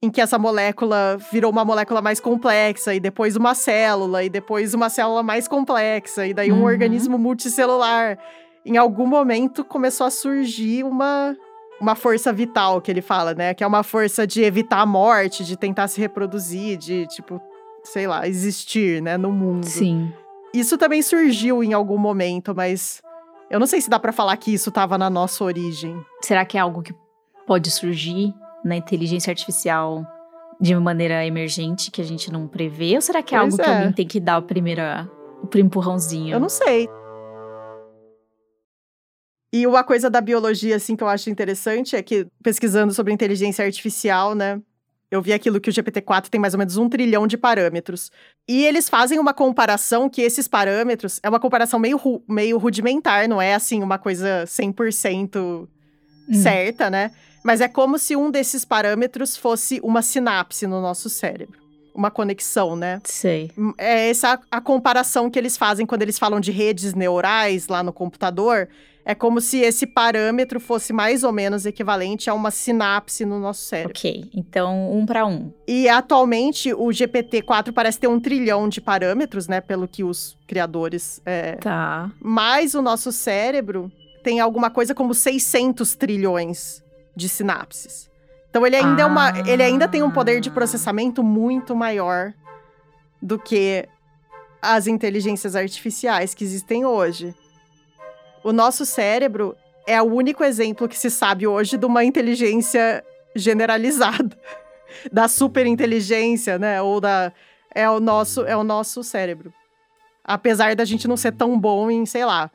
em 0.00 0.10
que 0.10 0.20
essa 0.20 0.38
molécula 0.38 1.16
virou 1.32 1.50
uma 1.50 1.64
molécula 1.64 2.00
mais 2.00 2.20
complexa, 2.20 2.94
e 2.94 3.00
depois 3.00 3.34
uma 3.34 3.54
célula, 3.54 4.22
e 4.22 4.28
depois 4.28 4.72
uma 4.74 4.88
célula 4.88 5.22
mais 5.22 5.48
complexa, 5.48 6.26
e 6.26 6.34
daí 6.34 6.52
um 6.52 6.58
Uhum. 6.58 6.64
organismo 6.64 7.18
multicelular. 7.18 8.16
Em 8.64 8.76
algum 8.76 9.06
momento 9.06 9.64
começou 9.64 10.06
a 10.06 10.10
surgir 10.10 10.84
uma, 10.84 11.34
uma 11.80 11.94
força 11.94 12.32
vital, 12.32 12.80
que 12.80 12.90
ele 12.90 13.02
fala, 13.02 13.34
né? 13.34 13.54
Que 13.54 13.62
é 13.62 13.66
uma 13.66 13.82
força 13.82 14.26
de 14.26 14.42
evitar 14.42 14.80
a 14.80 14.86
morte, 14.86 15.44
de 15.44 15.56
tentar 15.56 15.88
se 15.88 16.00
reproduzir, 16.00 16.76
de, 16.76 17.06
tipo, 17.08 17.40
sei 17.84 18.06
lá, 18.06 18.26
existir, 18.26 19.02
né, 19.02 19.16
no 19.16 19.30
mundo. 19.30 19.64
Sim. 19.64 20.12
Isso 20.54 20.78
também 20.78 21.02
surgiu 21.02 21.62
em 21.62 21.72
algum 21.72 21.98
momento, 21.98 22.54
mas 22.54 23.02
eu 23.50 23.60
não 23.60 23.66
sei 23.66 23.80
se 23.80 23.90
dá 23.90 23.98
pra 23.98 24.12
falar 24.12 24.36
que 24.36 24.52
isso 24.52 24.70
tava 24.70 24.96
na 24.96 25.10
nossa 25.10 25.44
origem. 25.44 26.00
Será 26.22 26.44
que 26.44 26.56
é 26.56 26.60
algo 26.60 26.82
que 26.82 26.94
pode 27.46 27.70
surgir 27.70 28.34
na 28.64 28.74
inteligência 28.76 29.30
artificial 29.30 30.04
de 30.60 30.74
maneira 30.74 31.24
emergente 31.26 31.90
que 31.90 32.00
a 32.00 32.04
gente 32.04 32.32
não 32.32 32.48
prevê? 32.48 32.94
Ou 32.94 33.00
será 33.02 33.22
que 33.22 33.34
é 33.34 33.38
Pois 33.38 33.52
algo 33.52 33.62
que 33.62 33.70
é. 33.70 33.76
alguém 33.76 33.92
tem 33.92 34.06
que 34.06 34.18
dar 34.18 34.38
o 34.38 34.42
primeiro, 34.42 34.82
o 35.42 35.46
primeiro 35.46 35.66
empurrãozinho? 35.66 36.32
Eu 36.32 36.40
não 36.40 36.48
sei. 36.48 36.88
E 39.52 39.66
uma 39.66 39.84
coisa 39.84 40.10
da 40.10 40.20
biologia, 40.20 40.76
assim, 40.76 40.96
que 40.96 41.02
eu 41.02 41.08
acho 41.08 41.30
interessante 41.30 41.96
é 41.96 42.02
que, 42.02 42.26
pesquisando 42.42 42.92
sobre 42.92 43.12
inteligência 43.12 43.64
artificial, 43.64 44.34
né? 44.34 44.60
Eu 45.08 45.22
vi 45.22 45.32
aquilo 45.32 45.60
que 45.60 45.70
o 45.70 45.72
GPT-4 45.72 46.28
tem 46.28 46.40
mais 46.40 46.52
ou 46.52 46.58
menos 46.58 46.76
um 46.76 46.88
trilhão 46.88 47.28
de 47.28 47.38
parâmetros. 47.38 48.10
E 48.48 48.64
eles 48.66 48.88
fazem 48.88 49.20
uma 49.20 49.32
comparação 49.32 50.08
que 50.10 50.20
esses 50.20 50.48
parâmetros... 50.48 51.20
É 51.22 51.28
uma 51.28 51.38
comparação 51.38 51.78
meio, 51.78 51.96
ru- 51.96 52.24
meio 52.28 52.58
rudimentar, 52.58 53.28
não 53.28 53.40
é, 53.40 53.54
assim, 53.54 53.82
uma 53.82 53.98
coisa 53.98 54.44
100% 54.46 55.68
Hum. 56.28 56.34
certa, 56.34 56.90
né? 56.90 57.12
Mas 57.44 57.60
é 57.60 57.68
como 57.68 57.98
se 58.00 58.16
um 58.16 58.32
desses 58.32 58.64
parâmetros 58.64 59.36
fosse 59.36 59.80
uma 59.82 60.02
sinapse 60.02 60.66
no 60.66 60.80
nosso 60.80 61.08
cérebro. 61.08 61.60
Uma 61.96 62.10
conexão, 62.10 62.76
né? 62.76 63.00
Sei. 63.04 63.50
É 63.78 64.10
essa 64.10 64.38
a 64.50 64.60
comparação 64.60 65.30
que 65.30 65.38
eles 65.38 65.56
fazem 65.56 65.86
quando 65.86 66.02
eles 66.02 66.18
falam 66.18 66.38
de 66.38 66.50
redes 66.50 66.92
neurais 66.94 67.68
lá 67.68 67.82
no 67.82 67.92
computador. 67.92 68.68
É 69.08 69.14
como 69.14 69.40
se 69.40 69.58
esse 69.60 69.86
parâmetro 69.86 70.58
fosse 70.58 70.92
mais 70.92 71.22
ou 71.22 71.30
menos 71.30 71.64
equivalente 71.64 72.28
a 72.28 72.34
uma 72.34 72.50
sinapse 72.50 73.24
no 73.24 73.38
nosso 73.38 73.62
cérebro. 73.62 73.92
Ok. 73.96 74.28
Então, 74.34 74.92
um 74.92 75.06
para 75.06 75.24
um. 75.24 75.52
E 75.66 75.88
atualmente 75.88 76.74
o 76.74 76.88
GPT-4 76.88 77.72
parece 77.72 78.00
ter 78.00 78.08
um 78.08 78.18
trilhão 78.18 78.68
de 78.68 78.80
parâmetros, 78.80 79.46
né? 79.46 79.60
Pelo 79.60 79.86
que 79.86 80.02
os 80.02 80.36
criadores. 80.46 81.22
É... 81.24 81.52
Tá. 81.52 82.10
Mas 82.20 82.74
o 82.74 82.82
nosso 82.82 83.12
cérebro 83.12 83.92
tem 84.24 84.40
alguma 84.40 84.70
coisa 84.70 84.92
como 84.92 85.14
600 85.14 85.94
trilhões 85.94 86.82
de 87.14 87.28
sinapses. 87.28 88.10
Então 88.56 88.66
ele 88.66 88.76
ainda 88.76 89.02
é 89.02 89.04
uma, 89.04 89.38
ele 89.46 89.62
ainda 89.62 89.86
tem 89.86 90.02
um 90.02 90.10
poder 90.10 90.40
de 90.40 90.48
Ah. 90.48 90.52
processamento 90.52 91.22
muito 91.22 91.76
maior 91.76 92.32
do 93.20 93.38
que 93.38 93.86
as 94.62 94.86
inteligências 94.86 95.54
artificiais 95.54 96.32
que 96.32 96.42
existem 96.42 96.86
hoje. 96.86 97.34
O 98.42 98.54
nosso 98.54 98.86
cérebro 98.86 99.54
é 99.86 100.00
o 100.00 100.06
único 100.06 100.42
exemplo 100.42 100.88
que 100.88 100.98
se 100.98 101.10
sabe 101.10 101.46
hoje 101.46 101.76
de 101.76 101.84
uma 101.84 102.02
inteligência 102.02 103.04
generalizada, 103.34 104.34
da 105.12 105.28
superinteligência, 105.28 106.58
né? 106.58 106.80
Ou 106.80 106.98
da 106.98 107.34
é 107.74 107.90
o 107.90 108.00
nosso 108.00 108.42
é 108.46 108.56
o 108.56 108.64
nosso 108.64 109.04
cérebro. 109.04 109.52
Apesar 110.26 110.74
da 110.74 110.84
gente 110.84 111.06
não 111.06 111.16
ser 111.16 111.32
tão 111.32 111.58
bom 111.58 111.90
em, 111.90 112.04
sei 112.04 112.24
lá, 112.24 112.50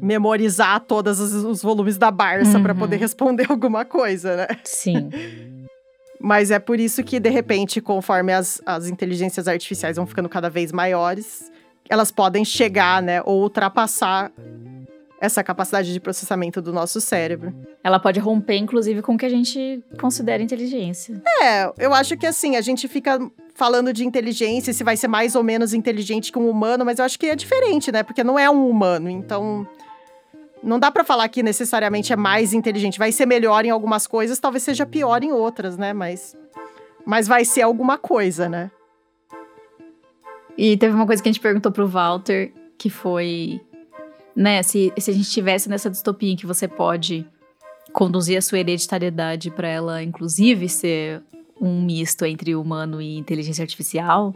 memorizar 0.00 0.80
todos 0.80 1.20
os, 1.20 1.62
volumes 1.62 1.98
da 1.98 2.10
Barça 2.10 2.58
para 2.58 2.72
Uhum. 2.72 2.78
poder 2.78 2.96
responder 2.96 3.46
alguma 3.50 3.84
coisa, 3.84 4.36
né? 4.36 4.46
Sim. 4.64 5.10
Mas 6.18 6.50
é 6.50 6.58
por 6.58 6.80
isso 6.80 7.02
que, 7.04 7.20
de 7.20 7.28
repente, 7.28 7.80
conforme 7.80 8.32
as, 8.32 8.62
as 8.64 8.88
inteligências 8.88 9.46
artificiais 9.46 9.96
vão 9.96 10.06
ficando 10.06 10.28
cada 10.28 10.48
vez 10.48 10.72
maiores, 10.72 11.50
elas 11.88 12.10
podem 12.10 12.44
chegar, 12.44 13.02
né, 13.02 13.20
ou 13.24 13.42
ultrapassar 13.42 14.32
essa 15.22 15.40
capacidade 15.44 15.92
de 15.92 16.00
processamento 16.00 16.60
do 16.60 16.72
nosso 16.72 17.00
cérebro. 17.00 17.54
Ela 17.84 18.00
pode 18.00 18.18
romper, 18.18 18.56
inclusive, 18.56 19.00
com 19.02 19.14
o 19.14 19.16
que 19.16 19.24
a 19.24 19.28
gente 19.28 19.80
considera 20.00 20.42
inteligência. 20.42 21.22
É, 21.40 21.72
eu 21.78 21.94
acho 21.94 22.16
que 22.16 22.26
assim, 22.26 22.56
a 22.56 22.60
gente 22.60 22.88
fica 22.88 23.20
falando 23.54 23.92
de 23.92 24.04
inteligência, 24.04 24.72
se 24.72 24.82
vai 24.82 24.96
ser 24.96 25.06
mais 25.06 25.36
ou 25.36 25.44
menos 25.44 25.72
inteligente 25.72 26.32
que 26.32 26.40
um 26.40 26.50
humano, 26.50 26.84
mas 26.84 26.98
eu 26.98 27.04
acho 27.04 27.16
que 27.16 27.26
é 27.26 27.36
diferente, 27.36 27.92
né? 27.92 28.02
Porque 28.02 28.24
não 28.24 28.36
é 28.36 28.50
um 28.50 28.68
humano, 28.68 29.08
então 29.08 29.64
não 30.60 30.76
dá 30.76 30.90
pra 30.90 31.04
falar 31.04 31.28
que 31.28 31.40
necessariamente 31.40 32.12
é 32.12 32.16
mais 32.16 32.52
inteligente. 32.52 32.98
Vai 32.98 33.12
ser 33.12 33.24
melhor 33.24 33.64
em 33.64 33.70
algumas 33.70 34.08
coisas, 34.08 34.40
talvez 34.40 34.64
seja 34.64 34.84
pior 34.84 35.22
em 35.22 35.30
outras, 35.30 35.78
né? 35.78 35.92
Mas 35.92 36.36
mas 37.06 37.28
vai 37.28 37.44
ser 37.44 37.62
alguma 37.62 37.96
coisa, 37.96 38.48
né? 38.48 38.72
E 40.58 40.76
teve 40.76 40.94
uma 40.94 41.06
coisa 41.06 41.22
que 41.22 41.28
a 41.28 41.32
gente 41.32 41.40
perguntou 41.40 41.70
pro 41.70 41.86
Walter, 41.86 42.52
que 42.76 42.90
foi, 42.90 43.60
né, 44.34 44.62
se, 44.62 44.92
se 44.98 45.10
a 45.10 45.14
gente 45.14 45.24
estivesse 45.24 45.68
nessa 45.68 45.90
distopia 45.90 46.32
em 46.32 46.36
que 46.36 46.46
você 46.46 46.66
pode 46.66 47.26
conduzir 47.92 48.38
a 48.38 48.42
sua 48.42 48.58
hereditariedade 48.58 49.50
para 49.50 49.68
ela, 49.68 50.02
inclusive, 50.02 50.68
ser 50.68 51.22
um 51.60 51.82
misto 51.82 52.24
entre 52.24 52.54
humano 52.54 53.00
e 53.00 53.16
inteligência 53.16 53.62
artificial, 53.62 54.34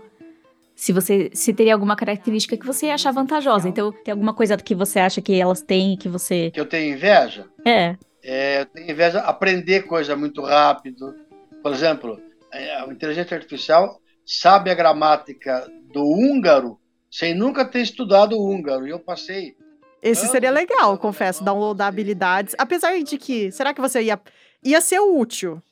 se 0.75 0.93
você 0.93 1.31
se 1.33 1.55
teria 1.55 1.73
alguma 1.73 1.97
característica 1.97 2.57
que 2.57 2.67
você 2.67 2.91
achar 2.91 3.11
vantajosa. 3.11 3.69
Então, 3.69 3.91
tem 3.91 4.13
alguma 4.13 4.35
coisa 4.35 4.57
que 4.59 4.75
você 4.75 4.99
acha 4.99 5.23
que 5.23 5.41
elas 5.41 5.63
têm 5.63 5.95
e 5.95 5.97
que 5.97 6.09
você. 6.09 6.51
Que 6.51 6.61
eu 6.61 6.67
tenho 6.67 6.95
inveja? 6.95 7.47
É. 7.65 7.97
É, 8.23 8.61
eu 8.61 8.67
tenho 8.67 8.91
inveja 8.91 9.21
de 9.21 9.27
aprender 9.27 9.83
coisa 9.87 10.15
muito 10.15 10.43
rápido. 10.43 11.15
Por 11.63 11.73
exemplo, 11.73 12.21
é, 12.53 12.77
a 12.77 12.87
inteligência 12.87 13.37
artificial 13.37 14.01
sabe 14.25 14.71
a 14.71 14.75
gramática 14.75 15.67
do 15.93 16.03
húngaro 16.03 16.79
sem 17.11 17.35
nunca 17.35 17.65
ter 17.65 17.81
estudado 17.81 18.39
húngaro. 18.39 18.87
E 18.87 18.91
eu 18.91 18.99
passei. 18.99 19.57
Esse 20.03 20.29
seria 20.29 20.51
anos 20.51 20.61
legal, 20.61 20.93
estudando 20.95 20.99
confesso, 20.99 21.43
downloadar 21.43 21.89
habilidades. 21.89 22.55
Apesar 22.59 22.99
de 23.03 23.19
que, 23.19 23.51
será 23.51 23.75
que 23.75 23.81
você 23.81 24.03
ia. 24.03 24.21
ia 24.63 24.81
ser 24.81 25.01
útil. 25.01 25.63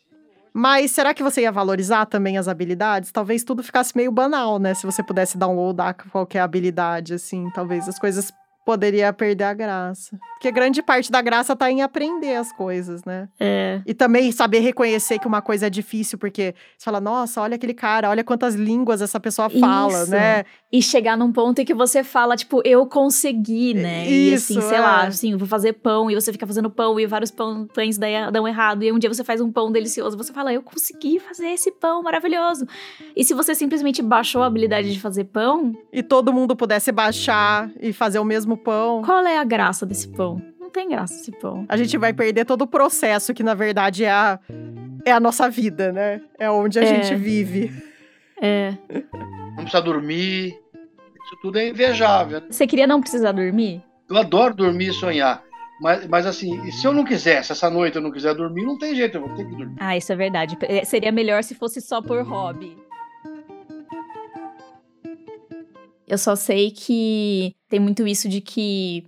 Mas 0.57 0.93
será 0.93 1.13
que 1.13 1.23
você 1.23 1.43
ia 1.43 1.51
valorizar 1.51 2.07
também 2.07 2.39
as 2.39 2.47
habilidades? 2.47 3.11
Talvez 3.11 3.43
tudo 3.43 3.61
ficasse 3.63 3.97
meio 3.97 4.13
banal, 4.13 4.59
né? 4.61 4.73
Se 4.73 4.87
você 4.87 5.03
pudesse 5.03 5.37
downloadar 5.37 5.97
qualquer 6.13 6.41
habilidade, 6.41 7.13
assim. 7.15 7.51
Talvez 7.53 7.89
as 7.89 7.99
coisas 7.99 8.33
poderia 8.65 9.13
perder 9.13 9.45
a 9.45 9.55
graça. 9.55 10.19
Porque 10.35 10.51
grande 10.51 10.83
parte 10.83 11.11
da 11.11 11.21
graça 11.21 11.55
tá 11.55 11.71
em 11.71 11.83
aprender 11.83 12.35
as 12.37 12.53
coisas, 12.53 13.05
né? 13.05 13.29
É. 13.39 13.81
E 13.87 13.95
também 13.95 14.31
saber 14.33 14.61
reconhecer 14.61 15.19
que 15.19 15.27
uma 15.27 15.43
coisa 15.43 15.67
é 15.67 15.71
difícil, 15.71 16.19
porque 16.19 16.55
você 16.77 16.85
fala, 16.85 17.01
nossa, 17.01 17.41
olha 17.41 17.57
aquele 17.57 17.75
cara, 17.75 18.11
olha 18.11 18.25
quantas 18.25 18.55
línguas 18.55 19.01
essa 19.01 19.21
pessoa 19.21 19.49
fala, 19.49 20.03
Isso. 20.03 20.11
né? 20.11 20.45
E 20.73 20.83
chegar 20.83 21.17
num 21.17 21.33
ponto 21.33 21.61
em 21.61 21.65
que 21.65 21.75
você 21.75 22.03
fala, 22.03 22.37
tipo, 22.37 22.61
eu 22.65 22.87
consegui, 22.87 23.75
né? 23.75 24.09
e 24.09 24.35
assim, 24.35 24.59
Isso, 24.59 24.69
sei 24.69 24.79
é. 24.79 24.81
lá, 24.81 25.07
assim, 25.07 25.37
vou 25.37 25.47
fazer 25.47 25.75
pão, 25.75 26.11
e 26.11 26.15
você 26.15 26.33
fica 26.33 26.47
fazendo 26.47 26.71
pão, 26.71 26.99
e 26.99 27.07
vários 27.07 27.31
pão, 27.31 27.67
pães 27.73 27.97
daí 27.97 28.31
dão 28.33 28.47
errado, 28.47 28.83
e 28.83 28.91
um 28.93 28.99
dia 28.99 29.13
você 29.13 29.23
faz 29.23 29.41
um 29.41 29.53
pão 29.53 29.71
delicioso, 29.71 30.17
você 30.17 30.33
fala, 30.33 30.53
eu 30.53 30.63
consegui 30.63 31.19
fazer 31.21 31.49
esse 31.49 31.71
pão 31.71 32.03
maravilhoso. 32.03 32.67
E 33.15 33.25
se 33.25 33.35
você 33.35 33.55
simplesmente 33.55 34.03
baixou 34.03 34.43
a 34.43 34.47
habilidade 34.47 34.93
de 34.93 35.01
fazer 35.01 35.25
pão, 35.25 35.73
E 35.93 36.03
todo 36.03 36.33
mundo 36.33 36.57
pudesse 36.57 36.91
baixar 36.91 37.71
e 37.81 37.93
fazer 37.93 38.19
o 38.19 38.25
mesmo 38.25 38.54
pão. 38.57 39.03
qual 39.03 39.25
é 39.27 39.39
a 39.39 39.45
graça 39.45 39.85
desse 39.87 40.09
pão? 40.09 40.41
Não 40.61 40.71
tem 40.71 40.89
graça 40.89 41.15
esse 41.15 41.31
pão. 41.33 41.65
A 41.69 41.77
gente 41.77 41.97
vai 41.99 42.13
perder 42.13 42.45
todo 42.45 42.63
o 42.63 42.67
processo 42.67 43.33
que, 43.35 43.43
na 43.43 43.55
verdade, 43.55 44.05
é 44.05 44.11
a, 44.11 44.39
é 45.05 45.13
a 45.13 45.21
nossa 45.21 45.49
vida, 45.49 45.93
né? 45.93 46.21
É 46.39 46.51
onde 46.51 46.79
a 46.79 46.83
É. 46.83 46.87
gente 46.87 47.15
vive. 47.17 47.73
É. 48.41 48.75
Não 49.57 49.57
precisa 49.65 49.81
dormir. 49.83 50.49
Isso 50.49 51.37
tudo 51.41 51.59
é 51.59 51.69
invejável. 51.69 52.43
Você 52.51 52.67
queria 52.67 52.87
não 52.87 53.01
precisar 53.01 53.33
dormir? 53.33 53.83
Eu 54.11 54.17
adoro 54.19 54.55
dormir 54.55 54.89
e 54.89 54.93
sonhar. 54.93 55.43
Mas, 55.81 56.07
mas 56.07 56.27
assim, 56.27 56.61
e 56.67 56.73
se 56.73 56.87
eu 56.87 56.93
não 56.93 57.05
quiser, 57.05 57.43
se 57.45 57.53
essa 57.53 57.69
noite 57.71 57.97
eu 57.97 58.03
não 58.03 58.11
quiser 58.13 58.35
dormir, 58.35 58.63
não 58.65 58.79
tem 58.79 58.95
jeito, 58.95 59.17
eu 59.17 59.27
vou 59.27 59.35
ter 59.37 59.45
que 59.45 59.55
dormir. 59.57 59.75
Ah, 59.81 59.97
isso 59.97 60.13
é 60.13 60.17
verdade. 60.17 60.57
É, 60.63 60.85
Seria 60.85 61.11
melhor 61.11 61.43
se 61.43 61.55
fosse 61.55 61.81
só 61.81 62.01
por 62.03 62.23
hobby. 62.23 62.77
Eu 66.07 66.19
só 66.19 66.35
sei 66.37 66.71
que 66.71 67.55
tem 67.69 67.81
muito 67.81 68.07
isso 68.07 68.29
de 68.29 68.41
que. 68.41 69.05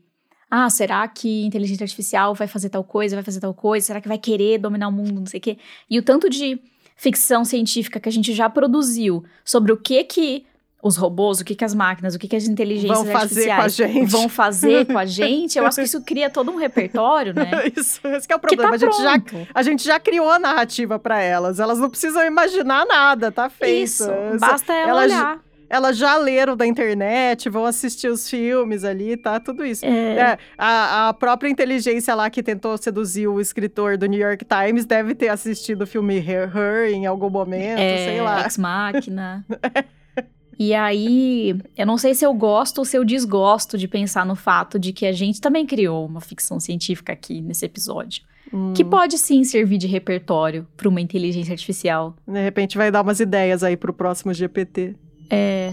Ah, 0.50 0.70
será 0.70 1.06
que 1.09 1.44
inteligência 1.44 1.85
artificial 1.85 2.35
vai 2.35 2.46
fazer 2.46 2.68
tal 2.68 2.85
coisa, 2.85 3.16
vai 3.16 3.24
fazer 3.24 3.40
tal 3.40 3.52
coisa? 3.52 3.87
Será 3.87 4.00
que 4.00 4.09
vai 4.09 4.16
querer 4.18 4.59
dominar 4.59 4.88
o 4.88 4.92
mundo, 4.92 5.20
não 5.20 5.26
sei 5.26 5.38
o 5.38 5.42
quê? 5.42 5.59
E 5.90 5.98
o 5.98 6.02
tanto 6.02 6.30
de 6.30 6.59
ficção 6.96 7.44
científica 7.44 7.98
que 8.00 8.09
a 8.09 8.12
gente 8.12 8.32
já 8.32 8.48
produziu 8.48 9.24
sobre 9.44 9.72
o 9.72 9.76
que 9.76 10.04
que 10.04 10.46
os 10.82 10.96
robôs, 10.96 11.40
o 11.40 11.44
que 11.44 11.56
que 11.56 11.64
as 11.64 11.74
máquinas, 11.74 12.14
o 12.14 12.18
que 12.18 12.28
que 12.28 12.37
as 12.37 12.46
inteligências 12.46 12.96
Vão 12.96 13.06
fazer 13.06 13.46
com 13.46 13.50
a 13.50 13.54
artificiais 13.64 13.74
gente. 13.76 14.11
vão 14.11 14.28
fazer 14.28 14.87
com 14.87 14.96
a 14.98 15.04
gente, 15.04 15.59
eu 15.59 15.66
acho 15.66 15.76
que 15.78 15.82
isso 15.82 16.00
cria 16.02 16.30
todo 16.30 16.50
um 16.52 16.56
repertório, 16.56 17.35
né? 17.35 17.50
Isso, 17.76 18.00
esse 18.06 18.26
que 18.26 18.32
é 18.32 18.37
o 18.37 18.38
Que 18.38 18.54
problema. 18.56 18.78
tá 18.78 18.87
a, 18.87 18.88
gente 18.88 19.02
já, 19.02 19.46
a 19.52 19.62
gente 19.64 19.85
já 19.85 19.98
criou 19.98 20.30
a 20.30 20.38
narrativa 20.38 20.96
pra 20.96 21.20
elas. 21.20 21.59
Elas 21.59 21.80
não 21.80 21.90
precisam 21.90 22.24
imaginar 22.24 22.87
nada, 22.87 23.32
tá 23.32 23.50
feito. 23.50 23.82
Isso, 23.85 24.04
basta 24.38 24.72
ela 24.72 25.02
elas- 25.02 25.04
olhar. 25.12 25.40
Elas 25.68 25.96
já 25.96 26.16
leram 26.16 26.57
da 26.57 26.66
internet, 26.66 27.48
vão 27.48 27.64
assistir 27.64 28.09
os 28.09 28.29
filmes 28.29 28.85
ali, 28.85 29.16
tá? 29.16 29.40
Tudo 29.40 29.64
isso. 29.64 29.85
É. 29.85 30.16
É, 30.16 30.38
a, 30.57 31.09
a 31.09 31.14
própria 31.14 31.48
inteligência 31.48 32.14
lá 32.14 32.31
que 32.31 32.42
tentou 32.42 32.76
seduzir 32.79 33.26
o 33.26 33.40
escritor 33.40 33.96
do 33.96 34.07
New 34.07 34.20
York 34.20 34.44
Times 34.44 34.85
deve 34.85 35.14
ter 35.14 35.29
assistido 35.29 35.83
o 35.83 35.87
filme 35.87 36.16
Her, 36.16 36.57
Her 36.57 36.92
em 36.92 37.07
algum 37.07 37.31
momento, 37.31 37.79
é, 37.79 37.96
sei 37.98 38.20
lá. 38.20 38.42
Ex 38.42 38.57
Machina. 38.59 39.44
e 40.59 40.72
aí, 40.74 41.57
eu 41.76 41.87
não 41.87 41.98
sei 41.98 42.14
se 42.14 42.24
eu 42.24 42.33
gosto 42.33 42.79
ou 42.79 42.85
se 42.85 42.96
eu 42.96 43.05
desgosto 43.05 43.76
de 43.76 43.88
pensar 43.88 44.24
no 44.24 44.37
fato 44.37 44.79
de 44.79 44.92
que 44.92 45.05
a 45.07 45.12
gente 45.12 45.40
também 45.40 45.66
criou 45.66 46.07
uma 46.07 46.20
ficção 46.20 46.59
científica 46.61 47.12
aqui 47.12 47.40
nesse 47.40 47.64
episódio. 47.66 48.22
Hum, 48.52 48.72
Que 48.72 48.85
pode 48.85 49.18
sim 49.18 49.42
servir 49.42 49.76
de 49.76 49.87
repertório 49.88 50.66
para 50.76 50.88
uma 50.88 51.00
inteligência 51.00 51.52
artificial. 51.52 52.14
De 52.26 52.40
repente 52.40 52.76
vai 52.79 52.90
dar 52.90 53.02
umas 53.02 53.18
ideias 53.20 53.62
aí 53.64 53.76
pro 53.76 53.92
próximo 53.92 54.33
GPT, 54.33 54.94
É. 55.31 55.73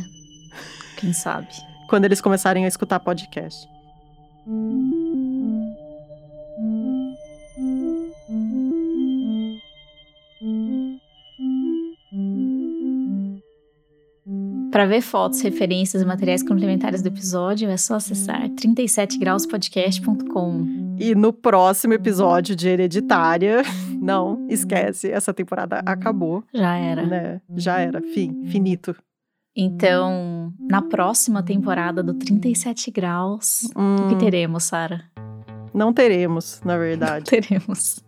Quem 0.98 1.14
sabe? 1.14 1.48
quando 1.94 2.06
eles 2.06 2.20
começarem 2.20 2.66
a 2.66 2.68
escutar 2.68 3.00
podcast. 3.00 3.70
Para 14.72 14.86
ver 14.88 15.02
fotos, 15.02 15.42
referências 15.42 16.02
e 16.02 16.06
materiais 16.06 16.42
complementares 16.42 17.04
do 17.04 17.10
episódio, 17.10 17.70
é 17.70 17.78
só 17.78 17.98
acessar 17.98 18.50
37grauspodcast.com. 18.50 20.96
E 21.00 21.14
no 21.14 21.32
próximo 21.32 21.94
episódio 21.94 22.56
de 22.56 22.70
Hereditária, 22.70 23.62
não 24.02 24.48
esquece, 24.50 25.12
essa 25.12 25.32
temporada 25.32 25.84
acabou, 25.86 26.44
Já 26.52 26.76
era. 26.76 27.06
né? 27.06 27.40
Já 27.56 27.80
era, 27.80 28.02
fim, 28.02 28.46
finito. 28.46 28.96
Então, 29.56 30.52
na 30.60 30.82
próxima 30.82 31.44
temporada 31.44 32.02
do 32.02 32.14
37 32.16 32.90
Graus, 32.92 33.64
o 33.76 34.08
que 34.08 34.16
Hum, 34.16 34.18
teremos, 34.18 34.64
Sara? 34.64 35.04
não 35.74 35.94
teremos, 35.94 36.62
na 36.66 36.78
verdade. 36.78 37.26
Teremos. 37.26 38.04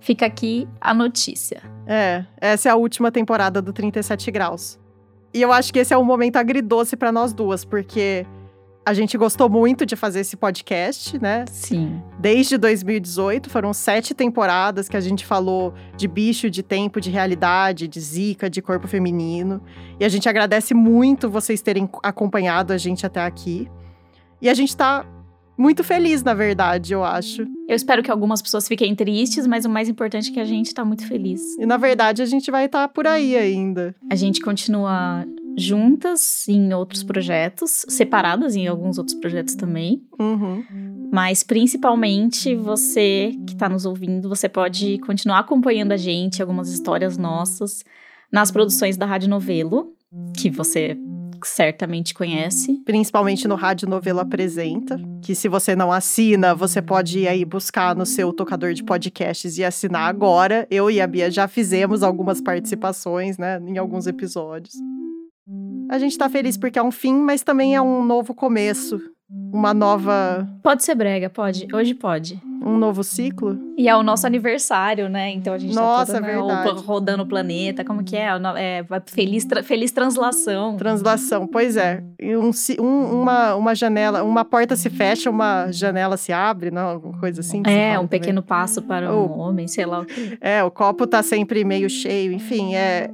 Fica 0.00 0.26
aqui 0.26 0.66
a 0.80 0.92
notícia. 0.94 1.62
É, 1.86 2.24
essa 2.40 2.68
é 2.68 2.72
a 2.72 2.76
última 2.76 3.10
temporada 3.12 3.60
do 3.62 3.72
37 3.72 4.30
Graus. 4.30 4.78
E 5.34 5.40
eu 5.40 5.52
acho 5.52 5.72
que 5.72 5.78
esse 5.78 5.94
é 5.94 5.98
um 5.98 6.04
momento 6.04 6.36
agridoce 6.36 6.96
pra 6.96 7.10
nós 7.12 7.32
duas, 7.32 7.64
porque 7.64 8.26
a 8.84 8.92
gente 8.92 9.16
gostou 9.16 9.48
muito 9.48 9.86
de 9.86 9.94
fazer 9.94 10.20
esse 10.20 10.36
podcast, 10.36 11.20
né? 11.20 11.44
Sim. 11.48 12.02
Desde 12.18 12.58
2018, 12.58 13.48
foram 13.48 13.72
sete 13.72 14.12
temporadas 14.12 14.88
que 14.88 14.96
a 14.96 15.00
gente 15.00 15.24
falou 15.24 15.72
de 15.96 16.08
bicho, 16.08 16.50
de 16.50 16.62
tempo, 16.62 17.00
de 17.00 17.08
realidade, 17.08 17.86
de 17.86 18.00
zika, 18.00 18.50
de 18.50 18.60
corpo 18.60 18.88
feminino. 18.88 19.62
E 20.00 20.04
a 20.04 20.08
gente 20.08 20.28
agradece 20.28 20.74
muito 20.74 21.30
vocês 21.30 21.62
terem 21.62 21.88
acompanhado 22.02 22.72
a 22.72 22.78
gente 22.78 23.06
até 23.06 23.24
aqui. 23.24 23.68
E 24.40 24.48
a 24.48 24.54
gente 24.54 24.76
tá 24.76 25.06
muito 25.56 25.84
feliz, 25.84 26.24
na 26.24 26.34
verdade, 26.34 26.92
eu 26.92 27.04
acho. 27.04 27.42
Eu 27.68 27.76
espero 27.76 28.02
que 28.02 28.10
algumas 28.10 28.42
pessoas 28.42 28.66
fiquem 28.66 28.96
tristes, 28.96 29.46
mas 29.46 29.64
o 29.64 29.70
mais 29.70 29.88
importante 29.88 30.30
é 30.30 30.34
que 30.34 30.40
a 30.40 30.44
gente 30.44 30.74
tá 30.74 30.84
muito 30.84 31.06
feliz. 31.06 31.40
E 31.56 31.64
na 31.64 31.76
verdade, 31.76 32.20
a 32.20 32.26
gente 32.26 32.50
vai 32.50 32.64
estar 32.64 32.88
por 32.88 33.06
aí 33.06 33.36
ainda. 33.36 33.94
A 34.10 34.16
gente 34.16 34.40
continua 34.40 35.24
juntas 35.56 36.46
em 36.48 36.72
outros 36.72 37.02
projetos, 37.02 37.84
separadas 37.88 38.56
em 38.56 38.66
alguns 38.66 38.98
outros 38.98 39.16
projetos 39.16 39.54
também. 39.54 40.02
Uhum. 40.18 40.64
Mas 41.12 41.42
principalmente 41.42 42.54
você 42.54 43.32
que 43.46 43.52
está 43.54 43.68
nos 43.68 43.84
ouvindo, 43.84 44.28
você 44.28 44.48
pode 44.48 44.98
continuar 44.98 45.40
acompanhando 45.40 45.92
a 45.92 45.96
gente, 45.96 46.40
algumas 46.40 46.70
histórias 46.70 47.18
nossas, 47.18 47.84
nas 48.30 48.50
produções 48.50 48.96
da 48.96 49.04
Rádio 49.04 49.28
Novelo, 49.28 49.94
que 50.36 50.50
você 50.50 50.96
certamente 51.44 52.14
conhece. 52.14 52.80
principalmente 52.84 53.48
no 53.48 53.54
Rádio 53.54 53.88
Novelo 53.88 54.20
Apresenta, 54.20 55.00
que 55.20 55.34
se 55.34 55.48
você 55.48 55.74
não 55.74 55.90
assina, 55.90 56.54
você 56.54 56.80
pode 56.80 57.20
ir 57.20 57.28
aí 57.28 57.44
buscar 57.44 57.96
no 57.96 58.06
seu 58.06 58.32
tocador 58.32 58.72
de 58.72 58.84
podcasts 58.84 59.58
e 59.58 59.64
assinar 59.64 60.08
agora. 60.08 60.66
Eu 60.70 60.90
e 60.90 61.00
a 61.00 61.06
Bia 61.06 61.30
já 61.30 61.48
fizemos 61.48 62.02
algumas 62.02 62.40
participações, 62.40 63.38
né, 63.38 63.60
em 63.66 63.76
alguns 63.76 64.06
episódios. 64.06 64.74
A 65.90 65.98
gente 65.98 66.16
tá 66.16 66.28
feliz 66.28 66.56
porque 66.56 66.78
é 66.78 66.82
um 66.82 66.90
fim, 66.90 67.14
mas 67.14 67.42
também 67.42 67.74
é 67.74 67.80
um 67.82 68.02
novo 68.04 68.34
começo, 68.34 68.98
uma 69.52 69.74
nova, 69.74 70.48
Pode 70.62 70.82
ser 70.84 70.94
brega, 70.94 71.28
pode. 71.28 71.66
Hoje 71.72 71.92
pode. 71.94 72.40
um 72.64 72.76
novo 72.78 73.02
ciclo. 73.02 73.58
E 73.76 73.88
é 73.88 73.96
o 73.96 74.02
nosso 74.02 74.26
aniversário, 74.26 75.08
né? 75.08 75.30
Então 75.30 75.52
a 75.52 75.58
gente 75.58 75.74
Nossa, 75.74 76.20
tá 76.20 76.28
é 76.28 76.36
toda, 76.36 76.54
né, 76.54 76.62
verdade. 76.62 76.86
rodando 76.86 77.22
o 77.24 77.26
planeta. 77.26 77.84
Como 77.84 78.04
que 78.04 78.16
é? 78.16 78.34
O 78.34 78.38
é 78.56 78.84
feliz, 79.06 79.44
tra- 79.44 79.62
feliz 79.62 79.90
translação. 79.90 80.76
Translação, 80.76 81.46
pois 81.46 81.76
é. 81.76 82.02
Um 82.22 82.50
um- 82.80 83.20
uma, 83.22 83.54
uma 83.56 83.74
janela, 83.74 84.22
uma 84.22 84.44
porta 84.44 84.76
se 84.76 84.88
fecha, 84.88 85.28
uma 85.28 85.70
janela 85.72 86.16
se 86.16 86.32
abre, 86.32 86.70
não? 86.70 86.88
Alguma 86.88 87.18
coisa 87.18 87.40
assim. 87.40 87.62
É, 87.66 87.98
um 87.98 88.06
pequeno 88.06 88.42
passo 88.42 88.80
para 88.80 89.12
um 89.14 89.38
homem, 89.40 89.66
sei 89.68 89.84
lá 89.84 90.00
o 90.00 90.06
que. 90.06 90.38
É, 90.40 90.62
o 90.62 90.70
copo 90.70 91.06
tá 91.06 91.22
sempre 91.22 91.64
meio 91.64 91.90
cheio, 91.90 92.32
enfim, 92.32 92.74
é. 92.76 93.10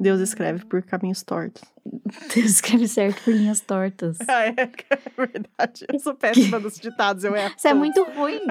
Deus 0.00 0.20
escreve 0.20 0.64
por 0.64 0.82
caminhos 0.82 1.22
tortos. 1.22 1.62
Deus 2.34 2.50
escreve 2.50 2.86
certo 2.86 3.22
por 3.22 3.32
linhas 3.34 3.60
tortas. 3.60 4.18
Ah, 4.28 4.46
é, 4.46 4.50
é 4.90 4.98
verdade. 5.16 5.86
Eu 5.92 5.98
sou 5.98 6.14
péssima 6.14 6.58
nos 6.58 6.78
ditados, 6.78 7.24
eu 7.24 7.34
erro. 7.34 7.54
Isso 7.56 7.68
é 7.68 7.74
muito 7.74 8.04
ruim. 8.04 8.40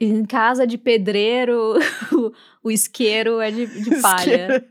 em 0.00 0.24
casa 0.24 0.66
de 0.66 0.78
pedreiro, 0.78 1.74
o, 2.62 2.70
isqueiro 2.70 3.40
é 3.40 3.50
de, 3.50 3.66
de 3.66 4.00
palha. 4.00 4.64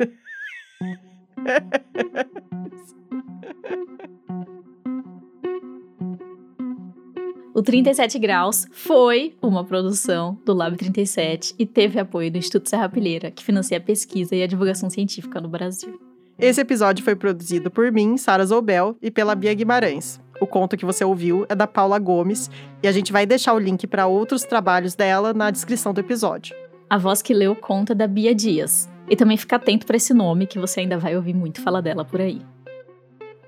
O 7.54 7.62
37 7.62 8.18
Graus 8.18 8.66
foi 8.72 9.36
uma 9.40 9.64
produção 9.64 10.36
do 10.44 10.56
Lab 10.56 10.76
37 10.76 11.54
e 11.60 11.68
teve 11.68 12.00
apoio 12.00 12.32
do 12.32 12.40
Instituto 12.40 12.68
Serra 12.68 12.90
Pilheira, 12.90 13.30
que 13.30 13.44
financia 13.44 13.78
a 13.78 13.82
pesquisa 13.82 14.36
e 14.36 14.42
a 14.42 14.48
divulgação 14.48 14.90
científica 14.90 15.40
no 15.40 15.48
Brasil. 15.48 16.02
Esse 16.40 16.62
episódio 16.62 17.06
foi 17.06 17.16
produzido 17.16 17.70
por 17.70 17.92
mim, 17.92 18.18
Sara 18.18 18.44
Zoubel, 18.44 18.98
e 19.00 19.12
pela 19.12 19.36
Bia 19.36 19.54
Guimarães. 19.54 20.20
O 20.42 20.48
conto 20.48 20.76
que 20.76 20.84
você 20.84 21.06
ouviu 21.06 21.46
é 21.48 21.54
da 21.54 21.68
Paula 21.68 22.00
Gomes 22.00 22.50
e 22.82 22.88
a 22.88 22.92
gente 22.92 23.12
vai 23.12 23.24
deixar 23.24 23.54
o 23.54 23.60
link 23.60 23.86
para 23.86 24.08
outros 24.08 24.44
trabalhos 24.44 24.96
dela 24.96 25.32
na 25.32 25.52
descrição 25.52 25.94
do 25.94 26.00
episódio. 26.00 26.56
A 26.90 26.98
voz 26.98 27.22
que 27.22 27.36
leu 27.36 27.56
conta 27.56 27.94
da 27.94 28.08
Bia 28.08 28.34
Dias. 28.34 28.90
E 29.08 29.16
também 29.16 29.38
fica 29.38 29.58
atento 29.58 29.86
para 29.86 29.98
esse 29.98 30.14
nome 30.14 30.48
que 30.48 30.58
você 30.58 30.80
ainda 30.80 30.98
vai 30.98 31.16
ouvir 31.16 31.36
muito 31.36 31.62
falar 31.62 31.82
dela 31.82 32.04
por 32.04 32.20
aí. 32.20 32.42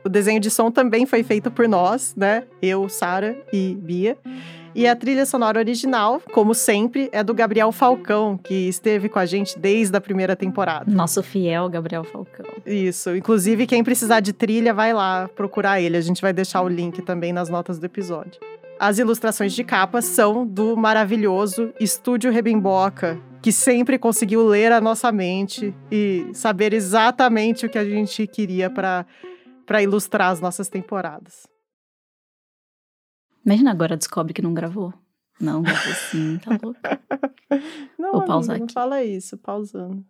O 0.05 0.09
desenho 0.09 0.39
de 0.39 0.51
som 0.51 0.69
também 0.69 1.07
foi 1.07 1.23
feito 1.23 1.49
por 1.49 1.67
nós, 1.67 2.13
né? 2.15 2.43
Eu, 2.61 2.87
Sara 2.87 3.35
e 3.51 3.75
Bia. 3.81 4.15
E 4.75 4.87
a 4.87 4.95
trilha 4.95 5.25
sonora 5.25 5.57
original, 5.57 6.21
como 6.31 6.53
sempre, 6.53 7.09
é 7.11 7.23
do 7.23 7.33
Gabriel 7.33 7.71
Falcão, 7.71 8.37
que 8.37 8.67
esteve 8.67 9.09
com 9.09 9.17
a 9.17 9.25
gente 9.25 9.57
desde 9.57 9.97
a 9.97 10.01
primeira 10.01 10.35
temporada. 10.35 10.91
Nosso 10.91 11.23
fiel 11.23 11.67
Gabriel 11.69 12.03
Falcão. 12.03 12.45
Isso. 12.65 13.15
Inclusive, 13.15 13.65
quem 13.65 13.83
precisar 13.83 14.19
de 14.19 14.31
trilha, 14.31 14.75
vai 14.75 14.93
lá 14.93 15.27
procurar 15.35 15.81
ele. 15.81 15.97
A 15.97 16.01
gente 16.01 16.21
vai 16.21 16.31
deixar 16.33 16.61
o 16.61 16.67
link 16.67 17.01
também 17.01 17.33
nas 17.33 17.49
notas 17.49 17.79
do 17.79 17.85
episódio. 17.85 18.39
As 18.79 18.99
ilustrações 18.99 19.53
de 19.53 19.63
capa 19.63 20.03
são 20.03 20.45
do 20.45 20.77
maravilhoso 20.77 21.73
Estúdio 21.79 22.29
Rebimboca, 22.29 23.17
que 23.41 23.51
sempre 23.51 23.97
conseguiu 23.97 24.45
ler 24.45 24.71
a 24.71 24.81
nossa 24.81 25.11
mente 25.11 25.73
e 25.89 26.27
saber 26.33 26.73
exatamente 26.73 27.65
o 27.65 27.69
que 27.69 27.77
a 27.79 27.85
gente 27.85 28.27
queria 28.27 28.69
para 28.69 29.05
para 29.65 29.81
ilustrar 29.81 30.31
as 30.31 30.39
nossas 30.39 30.69
temporadas. 30.69 31.47
Imagina 33.45 33.71
agora 33.71 33.97
descobre 33.97 34.33
que 34.33 34.41
não 34.41 34.53
gravou. 34.53 34.93
Não, 35.39 35.61
gravou 35.61 35.93
sim, 35.93 36.37
tá 36.39 36.57
louco. 36.61 36.79
Não, 37.97 38.11
Vou 38.11 38.21
amiga, 38.21 38.25
pausar 38.33 38.57
não 38.57 38.65
aqui. 38.65 38.73
fala 38.73 39.03
isso, 39.03 39.37
pausando. 39.37 40.05